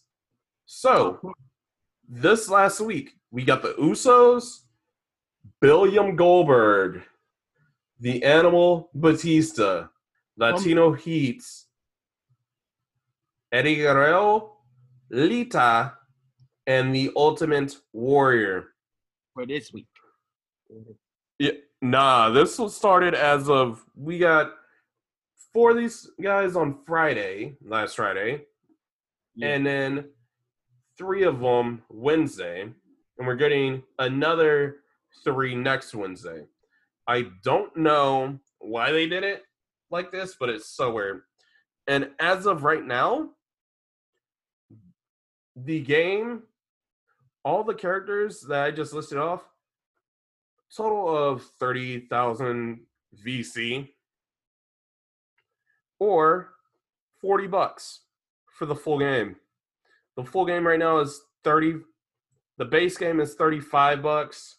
[0.66, 1.33] So oh.
[2.09, 4.61] this last week we got the Usos,
[5.61, 7.03] Billiam Goldberg,
[8.01, 9.87] the Animal Batista,
[10.37, 10.97] Latino um.
[10.97, 11.66] Heats,
[13.53, 14.57] Eddie Guerrero,
[15.11, 15.95] Lita,
[16.66, 18.74] and the Ultimate Warrior.
[19.33, 19.87] for this week.
[21.39, 24.53] Yeah, nah, this was started as of we got
[25.57, 28.44] four of these guys on Friday, last Friday,
[29.36, 29.54] Yeah.
[29.54, 30.12] and then
[30.98, 34.82] three of them Wednesday, and we're getting another
[35.24, 36.46] three next Wednesday.
[37.07, 39.46] I don't know why they did it
[39.88, 41.22] like this, but it's so weird.
[41.86, 43.30] And as of right now,
[45.57, 46.42] the game,
[47.46, 49.42] all the characters that I just listed off,
[50.70, 53.95] total of 30,000 VC
[55.99, 56.55] or
[57.20, 58.01] 40 bucks
[58.51, 59.36] for the full game.
[60.16, 61.76] The full game right now is 30
[62.59, 64.59] the base game is 35 bucks.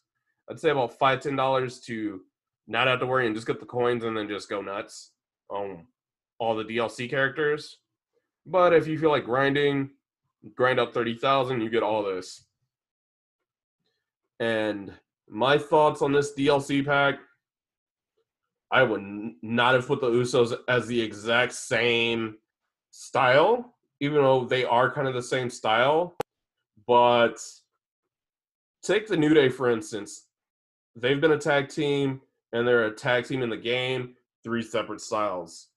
[0.49, 2.21] I'd say about 5 10 dollars to
[2.67, 5.11] not have to worry and just get the coins and then just go nuts
[5.49, 5.85] on
[6.39, 7.77] all the DLC characters.
[8.45, 9.89] But if you feel like grinding,
[10.55, 12.45] grind up 30,000, you get all this.
[14.39, 14.93] And
[15.29, 17.19] My thoughts on this DLC pack
[18.72, 19.01] I would
[19.41, 22.36] not have put the Usos as the exact same
[22.91, 26.15] style, even though they are kind of the same style.
[26.86, 27.39] But
[28.84, 30.26] take the New Day, for instance.
[30.95, 32.22] They've been a tag team
[32.53, 35.68] and they're a tag team in the game, three separate styles.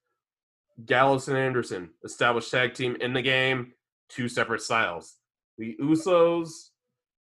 [0.87, 3.73] Gallows and Anderson, established tag team in the game,
[4.09, 5.17] two separate styles.
[5.59, 6.71] The Usos,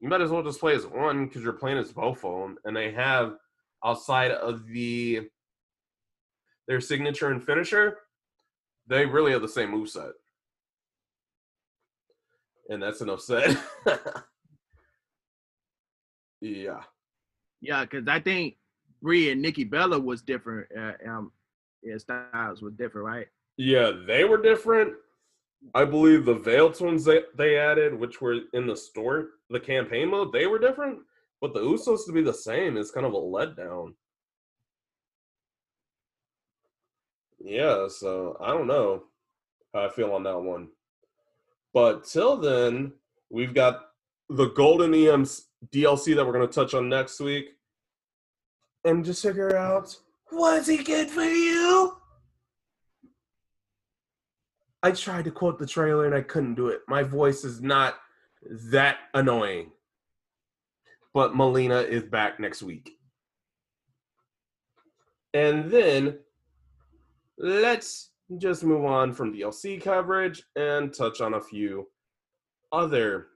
[0.01, 2.57] you might as well just play as one because you're playing as both of them,
[2.65, 3.35] and they have
[3.85, 5.29] outside of the
[6.71, 7.99] their signature and finisher,
[8.87, 10.13] they really have the same move set.
[12.69, 13.59] And that's enough said.
[16.41, 16.83] yeah.
[17.61, 18.57] Yeah, because I think
[19.03, 20.69] Brie and Nikki Bella was different.
[20.79, 21.33] Uh, um,
[21.83, 23.27] yeah, styles was different, right?
[23.57, 24.95] Yeah, they were different.
[25.75, 30.09] I believe the Veil twins they, they added, which were in the store, the campaign
[30.09, 31.01] mode, they were different.
[31.41, 33.95] But the Usos to be the same is kind of a letdown.
[37.43, 39.05] Yeah, so I don't know
[39.73, 40.69] how I feel on that one.
[41.73, 42.93] But till then,
[43.31, 43.87] we've got
[44.29, 47.51] the Golden EMs DLC that we're going to touch on next week.
[48.85, 49.97] And just figure out
[50.33, 51.97] was he good for you?
[54.83, 56.81] I tried to quote the trailer and I couldn't do it.
[56.89, 57.97] My voice is not
[58.71, 59.73] that annoying.
[61.13, 62.97] But Mileena is back next week.
[65.35, 66.19] And then
[67.41, 71.89] let's just move on from DLC coverage and touch on a few
[72.71, 73.29] other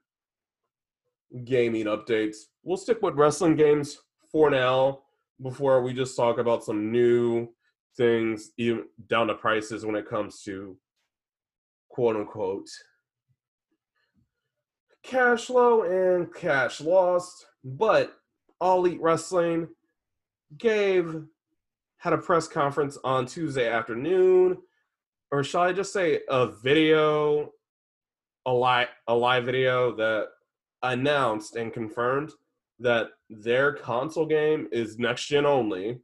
[1.44, 2.36] gaming updates.
[2.62, 3.98] We'll stick with wrestling games
[4.30, 5.00] for now
[5.42, 7.48] before we just talk about some new
[7.96, 10.76] things even down to prices when it comes to
[11.88, 12.68] quote unquote
[15.02, 17.46] cash flow and cash lost.
[17.64, 18.14] But
[18.60, 19.68] All Elite Wrestling
[20.58, 21.24] gave
[22.04, 24.58] had a press conference on Tuesday afternoon,
[25.32, 27.50] or shall I just say a video,
[28.44, 30.26] a live a live video that
[30.82, 32.30] announced and confirmed
[32.78, 35.98] that their console game is next gen only,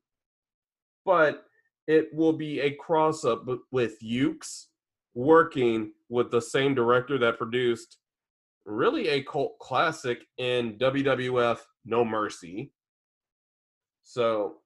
[1.04, 1.44] but
[1.86, 4.68] it will be a cross up with Yuke's
[5.12, 7.98] working with the same director that produced
[8.64, 12.72] really a cult classic in WWF No Mercy.
[14.02, 14.59] So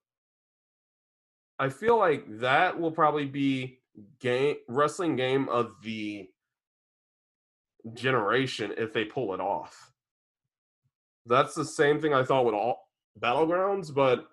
[1.59, 3.79] I feel like that will probably be
[4.21, 6.29] game wrestling game of the
[7.93, 9.93] generation if they pull it off.
[11.27, 12.89] That's the same thing I thought with all
[13.21, 14.27] battlegrounds, but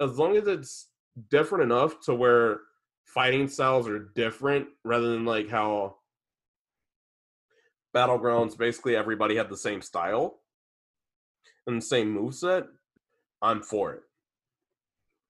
[0.00, 0.88] as long as it's
[1.30, 2.60] different enough to where
[3.04, 5.96] fighting styles are different rather than like how
[7.94, 10.38] battlegrounds basically everybody had the same style
[11.66, 12.64] and the same move set,
[13.42, 14.02] I'm for it.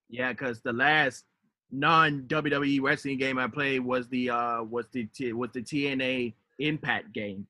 [0.08, 1.24] Yeah, because the last
[1.72, 6.34] non WWE wrestling game I played was the uh was the T- was the TNA
[6.58, 7.46] Impact game.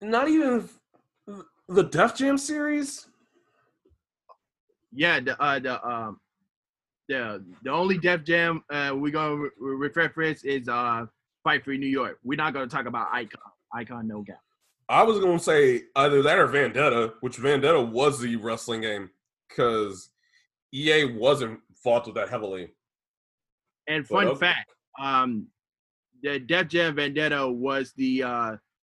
[0.00, 0.68] Not even
[1.68, 3.06] the Def Jam series.
[4.92, 6.20] Yeah, the uh the um
[7.08, 11.06] the the only Def Jam uh we're gonna re- reference is uh
[11.44, 12.18] Fight for New York.
[12.22, 13.40] We're not gonna talk about Icon.
[13.74, 14.40] Icon no gap.
[14.88, 19.10] I was gonna say either that or Vendetta, which Vendetta was the wrestling game
[19.48, 20.10] because
[20.74, 22.70] EA wasn't fought with that heavily.
[23.88, 24.38] And fun okay.
[24.38, 24.70] fact,
[25.00, 25.48] um,
[26.22, 28.56] the Def Jam Vendetta was the uh,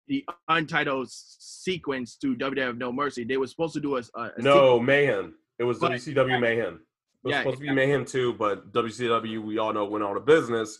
[0.07, 3.23] the untitled sequence to WWF No Mercy.
[3.23, 5.35] They were supposed to do a, a no Mayhem.
[5.59, 6.81] It was but, WCW Mayhem.
[7.23, 10.17] It was yeah, supposed to be Mayhem too, but WCW we all know went out
[10.17, 10.79] of business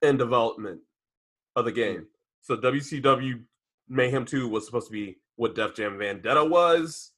[0.00, 0.80] in development
[1.56, 2.06] of the game.
[2.40, 3.42] So WCW
[3.88, 7.10] Mayhem 2 was supposed to be what Def Jam Vendetta was.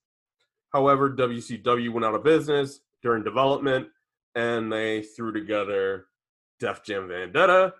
[0.72, 3.88] However, WCW went out of business during development
[4.34, 6.06] and they threw together
[6.58, 7.74] Def Jam Vendetta,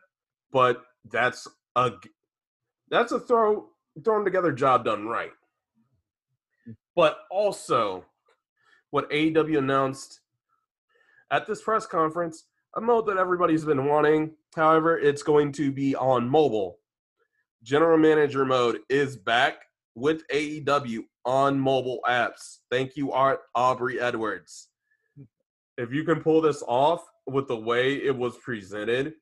[0.51, 1.93] but that's a
[2.91, 3.69] that's a throw
[4.05, 5.33] thrown together job done right.
[6.95, 8.05] But also,
[8.91, 10.21] what AEW announced
[11.31, 12.45] at this press conference,
[12.77, 14.33] a mode that everybody's been wanting.
[14.55, 16.79] However, it's going to be on mobile.
[17.63, 19.63] General Manager mode is back
[19.95, 22.59] with AEW on mobile apps.
[22.71, 24.69] Thank you, Art Aubrey Edwards
[25.83, 29.15] if you can pull this off with the way it was presented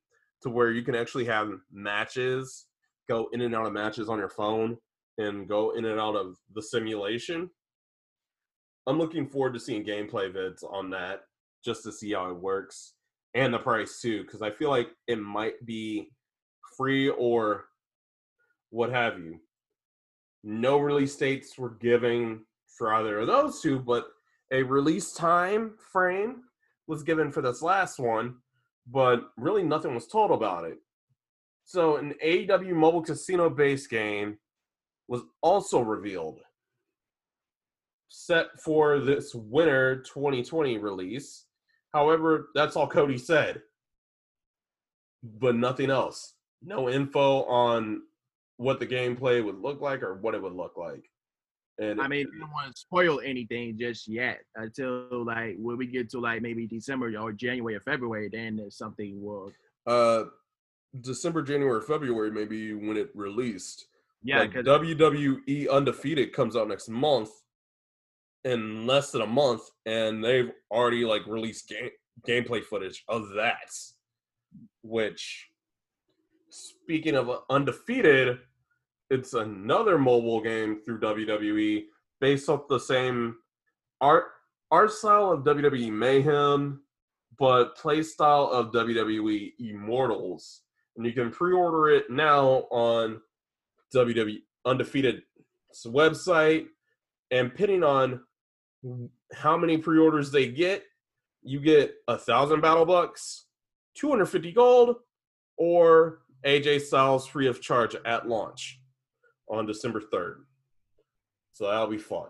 [0.42, 2.66] to where you can actually have matches
[3.08, 4.76] go in and out of matches on your phone
[5.18, 7.48] and go in and out of the simulation
[8.86, 11.22] i'm looking forward to seeing gameplay vids on that
[11.64, 12.94] just to see how it works
[13.34, 16.08] and the price too because i feel like it might be
[16.76, 17.66] free or
[18.70, 19.38] what have you.
[20.42, 22.40] No release dates were giving
[22.78, 24.06] for either of those two but
[24.52, 26.44] A release time frame
[26.90, 28.34] was given for this last one,
[28.90, 30.78] but really nothing was told about it.
[31.64, 34.38] So, an AEW mobile casino based game
[35.06, 36.40] was also revealed,
[38.08, 41.46] set for this winter 2020 release.
[41.92, 43.62] However, that's all Cody said,
[45.22, 46.34] but nothing else.
[46.60, 48.02] No info on
[48.56, 51.09] what the gameplay would look like or what it would look like.
[51.80, 55.86] And I mean, I don't want to spoil anything just yet until like when we
[55.86, 59.50] get to like maybe December or January or February, then something will.
[59.86, 60.24] Uh,
[61.00, 63.86] December, January, February, maybe when it released.
[64.22, 67.30] Yeah, like WWE Undefeated comes out next month
[68.44, 71.90] in less than a month, and they've already like released game
[72.28, 73.72] gameplay footage of that.
[74.82, 75.48] Which,
[76.50, 78.38] speaking of undefeated,
[79.10, 81.84] it's another mobile game through WWE
[82.20, 83.36] based off the same
[84.00, 84.24] art
[84.70, 86.82] art style of WWE Mayhem,
[87.38, 90.62] but play style of WWE Immortals
[90.96, 93.20] and you can pre-order it now on
[93.94, 95.22] WWE Undefeated's
[95.86, 96.66] website.
[97.30, 98.20] And depending on
[99.32, 100.84] how many pre-orders they get,
[101.42, 103.46] you get a thousand battle bucks,
[103.94, 104.96] 250 gold,
[105.56, 108.79] or AJ Styles free of charge at launch
[109.50, 110.36] on December 3rd.
[111.52, 112.28] So that'll be fun.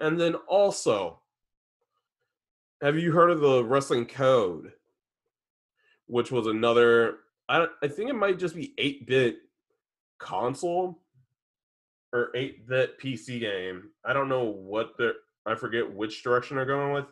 [0.00, 1.20] And then also,
[2.80, 4.72] have you heard of the Wrestling Code?
[6.06, 7.18] which was another.
[7.48, 9.36] I I think it might just be eight bit
[10.18, 11.00] console
[12.12, 13.90] or eight bit PC game.
[14.04, 15.14] I don't know what they're.
[15.46, 17.06] I forget which direction they're going with.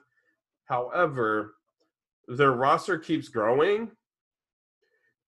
[0.66, 1.54] However,
[2.28, 3.90] their roster keeps growing,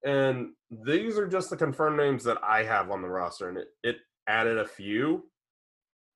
[0.05, 0.51] and
[0.83, 3.97] these are just the confirmed names that I have on the roster, and it, it
[4.27, 5.25] added a few.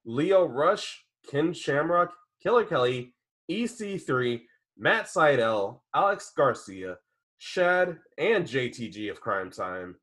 [0.04, 3.14] Leo Rush, Ken Shamrock, Killer Kelly,
[3.50, 4.40] EC3,
[4.76, 6.96] Matt Sydal, Alex Garcia,
[7.38, 9.96] Shad, and JTG of Crime Time,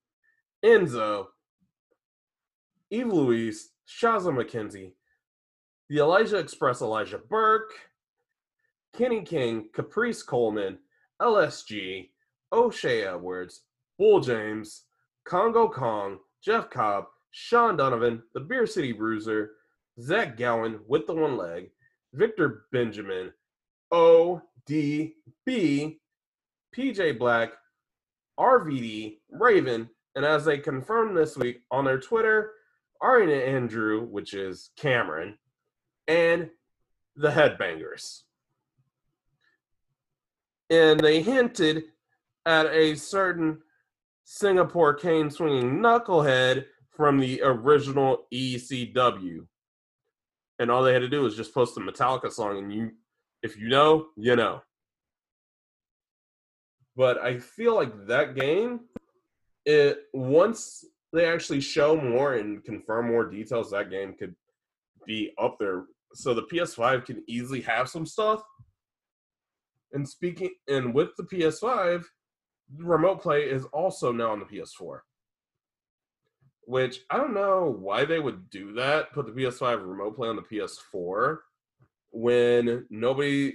[0.64, 1.26] Enzo,
[2.92, 4.94] Eve Louise, Shazza McKenzie,
[5.90, 7.74] the Elijah Express Elijah Burke,
[8.96, 10.78] Kenny King, Caprice Coleman,
[11.22, 12.10] LSG,
[12.52, 13.62] O'Shay Edwards,
[13.98, 14.84] Bull James,
[15.26, 19.52] Congo Kong, Jeff Cobb, Sean Donovan, the Beer City Bruiser,
[20.00, 21.70] Zach Gowen with the one leg,
[22.14, 23.32] Victor Benjamin,
[23.92, 25.12] ODB,
[26.76, 27.54] PJ Black,
[28.40, 32.54] RVD, Raven, and as they confirmed this week on their Twitter,
[33.04, 35.38] Ariane Andrew, which is Cameron,
[36.08, 36.50] and
[37.16, 38.24] the Headbangers.
[40.70, 41.84] And they hinted
[42.46, 43.62] at a certain
[44.26, 49.46] Singapore cane swinging knucklehead from the original ECW.
[50.58, 52.92] And all they had to do was just post a Metallica song, and you,
[53.44, 54.62] if you know, you know.
[56.96, 58.82] But I feel like that game,
[59.66, 64.36] it once they actually show more and confirm more details, that game could
[65.06, 65.86] be up there.
[66.14, 68.42] So the PS5 can easily have some stuff.
[69.92, 72.06] And speaking and with the PS5,
[72.78, 75.00] remote play is also now on the PS4.
[76.68, 80.36] Which I don't know why they would do that, put the PS5 remote play on
[80.36, 81.38] the PS4
[82.12, 83.54] when nobody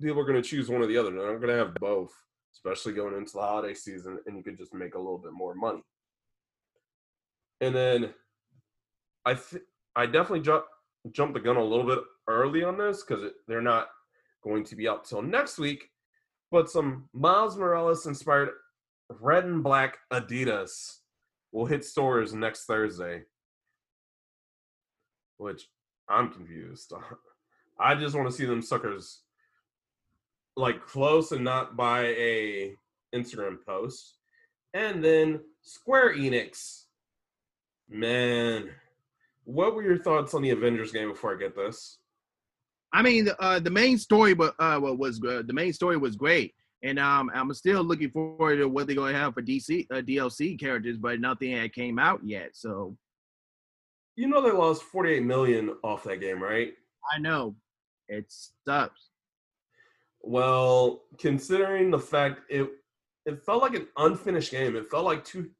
[0.00, 1.10] people are going to choose one or the other.
[1.10, 2.12] They're not going to have both
[2.54, 5.54] especially going into the holiday season, and you could just make a little bit more
[5.54, 5.82] money.
[7.60, 8.14] And then
[9.24, 9.62] I th-
[9.96, 10.64] I definitely jump
[11.10, 13.88] jumped the gun a little bit early on this because they're not
[14.42, 15.90] going to be out till next week.
[16.54, 18.50] But some Miles Morales inspired
[19.20, 20.98] red and black Adidas
[21.50, 23.22] will hit stores next Thursday.
[25.36, 25.66] Which
[26.08, 26.92] I'm confused.
[27.80, 29.22] I just want to see them suckers
[30.54, 32.76] like close and not by a
[33.12, 34.18] Instagram post.
[34.74, 36.84] And then Square Enix.
[37.88, 38.70] Man,
[39.42, 41.98] what were your thoughts on the Avengers game before I get this?
[42.94, 46.54] I mean, uh, the main story, but uh, was uh, the main story was great,
[46.84, 49.96] and um, I'm still looking forward to what they're going to have for DC uh,
[49.96, 52.50] DLC characters, but nothing had came out yet.
[52.52, 52.96] So,
[54.14, 56.72] you know, they lost 48 million off that game, right?
[57.12, 57.56] I know,
[58.08, 58.32] it
[58.64, 59.10] sucks.
[60.22, 62.70] Well, considering the fact it
[63.26, 64.76] it felt like an unfinished game.
[64.76, 65.50] It felt like two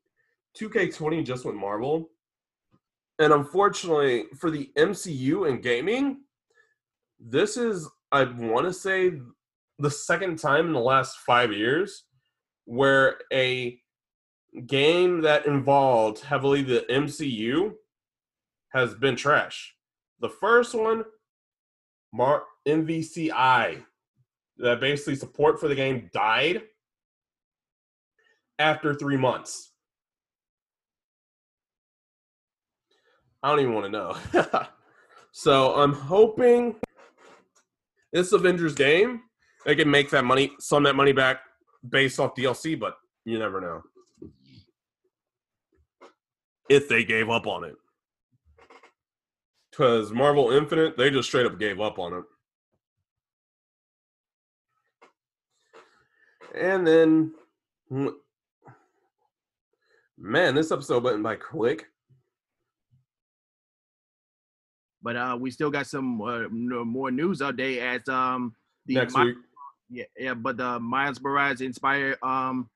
[0.58, 2.10] 2K20 just went Marvel.
[3.18, 6.23] And unfortunately for the MCU and gaming,
[7.18, 9.12] this is I want to say
[9.78, 12.04] the second time in the last 5 years
[12.64, 13.78] where a
[14.66, 17.72] game that involved heavily the MCU
[18.68, 19.74] has been trash.
[20.20, 21.04] The first one,
[22.12, 23.82] Mar- MVCI,
[24.58, 26.62] that basically support for the game died
[28.58, 29.72] after three months.
[33.42, 34.16] I don't even want to know.
[35.32, 36.76] so I'm hoping
[38.14, 39.20] this Avengers game
[39.64, 41.40] they can make that money, some that money back
[41.88, 43.82] based off DLC, but you never know
[46.68, 47.74] if they gave up on it.
[49.70, 52.24] Because Marvel Infinite, they just straight up gave up on it.
[56.56, 57.32] And then,
[60.16, 61.86] man, this episode went by quick.
[65.04, 68.56] But uh, we still got some uh, more news update as um
[68.86, 69.36] the next week.
[69.90, 72.70] Yeah, yeah, but the Miles Morales inspired um.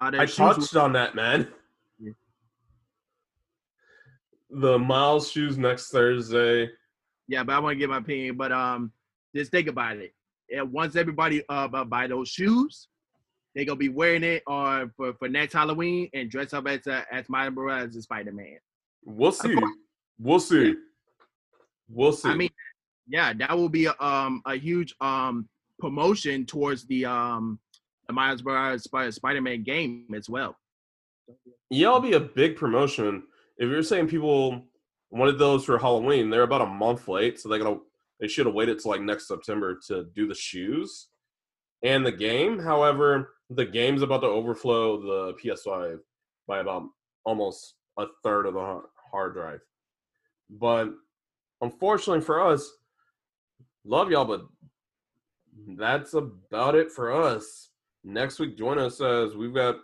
[0.00, 1.46] I touched on that, man.
[1.98, 2.12] Yeah.
[4.48, 6.70] The Miles shoes next Thursday.
[7.28, 8.38] Yeah, but I want to get my opinion.
[8.38, 8.90] But um,
[9.36, 10.14] just think about it.
[10.50, 12.88] And once everybody uh buy those shoes,
[13.54, 16.86] they gonna be wearing it on uh, for, for next Halloween and dress up as
[16.86, 18.56] uh, as Miles Morales as Spider Man.
[19.04, 19.54] We'll see.
[20.18, 20.76] We'll see.
[21.92, 22.28] We'll see.
[22.28, 22.50] I mean,
[23.08, 25.48] yeah, that will be a, um a huge um
[25.78, 27.58] promotion towards the um
[28.06, 30.56] the Miles Morales Spider Man game as well.
[31.70, 33.24] Yeah, it'll be a big promotion.
[33.58, 34.64] If you're saying people
[35.10, 37.78] wanted those for Halloween, they're about a month late, so they're gonna
[38.20, 41.08] they should have waited till like next September to do the shoes
[41.82, 42.58] and the game.
[42.58, 45.98] However, the game's about to overflow the PS5
[46.46, 46.84] by about
[47.24, 49.60] almost a third of the hard drive.
[50.50, 50.90] But
[51.60, 52.70] unfortunately for us,
[53.84, 54.42] love y'all, but
[55.76, 57.70] that's about it for us.
[58.04, 59.76] Next week, join us as we've got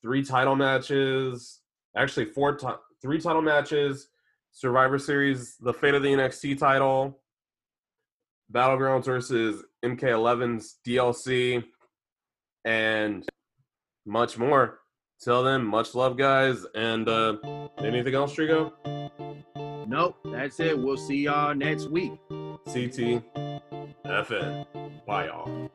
[0.00, 1.60] three title matches.
[1.96, 2.58] Actually, four,
[3.00, 4.08] three title matches.
[4.52, 7.18] Survivor Series, the fate of the NXT title,
[8.52, 11.64] Battlegrounds versus MK11's DLC,
[12.66, 13.26] and
[14.04, 14.80] much more.
[15.22, 16.66] Till then, much love, guys.
[16.74, 17.36] And uh,
[17.78, 18.72] anything else, Trico?
[19.86, 20.78] Nope, that's it.
[20.78, 22.12] We'll see y'all next week.
[22.66, 23.22] CT
[24.04, 24.66] FN.
[25.06, 25.70] Bye, y'all.